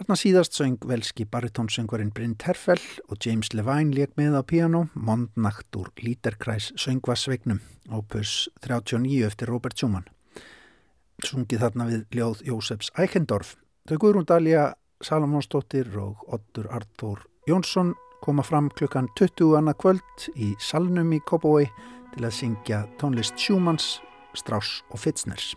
Þarna 0.01 0.17
síðast 0.17 0.55
söng 0.57 0.85
velski 0.89 1.27
baritónsöngvarinn 1.29 2.09
Brynn 2.17 2.39
Terfell 2.41 2.81
og 3.13 3.19
James 3.21 3.51
Levine 3.53 3.93
leik 3.93 4.15
með 4.17 4.39
á 4.41 4.43
piano, 4.49 4.81
Mondnakt 4.97 5.77
úr 5.77 5.91
Líterkræs 6.01 6.71
söngvarsvegnum, 6.81 7.59
opus 7.93 8.49
39 8.65 9.27
eftir 9.29 9.53
Robert 9.53 9.77
Schumann. 9.77 10.09
Sungið 11.21 11.67
þarna 11.67 11.91
við 11.93 12.17
ljóð 12.17 12.41
Jósefs 12.49 12.89
Eichendorf. 12.97 13.59
Þau 13.85 13.97
Guðrún 14.01 14.25
Dalja 14.33 14.71
Salomónsdóttir 15.05 15.93
og 16.01 16.25
Ottur 16.33 16.73
Artur 16.73 17.21
Jónsson 17.45 17.93
koma 18.25 18.41
fram 18.41 18.73
klukkan 18.73 19.13
20 19.21 19.59
annað 19.61 19.83
kvöld 19.85 20.31
í 20.33 20.55
Salnum 20.65 21.13
í 21.13 21.21
Kópavói 21.29 21.69
til 22.15 22.25
að 22.25 22.39
syngja 22.41 22.87
tónlist 22.97 23.37
Schumanns, 23.37 23.99
Strauss 24.33 24.81
og 24.89 25.05
Fitzners. 25.05 25.53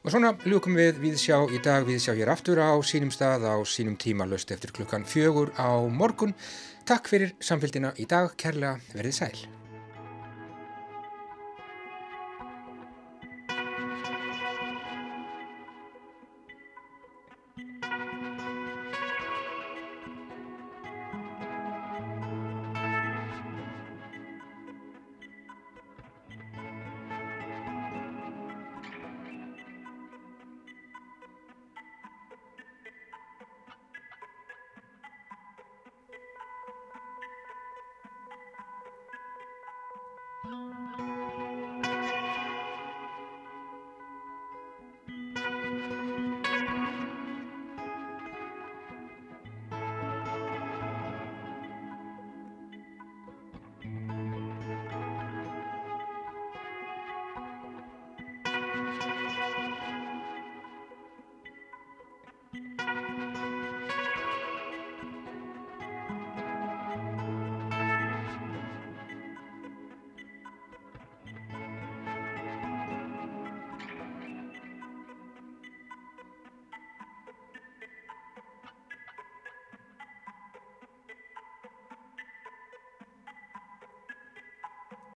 Og 0.00 0.08
svona 0.14 0.30
ljúkum 0.48 0.78
við 0.78 0.96
viðsjá 1.02 1.42
í 1.52 1.58
dag, 1.60 1.84
viðsjá 1.84 2.14
hér 2.16 2.32
aftur 2.32 2.62
á 2.64 2.72
sínum 2.80 3.12
stað 3.12 3.44
á 3.44 3.60
sínum 3.68 3.98
tíma 4.00 4.24
löst 4.24 4.48
eftir 4.48 4.72
klukkan 4.72 5.04
fjögur 5.04 5.52
á 5.60 5.76
morgun. 5.92 6.32
Takk 6.88 7.12
fyrir 7.12 7.36
samfélgina 7.36 7.92
í 8.00 8.08
dag, 8.08 8.32
kærlega 8.40 8.78
verið 8.96 9.18
sæl. 9.20 9.59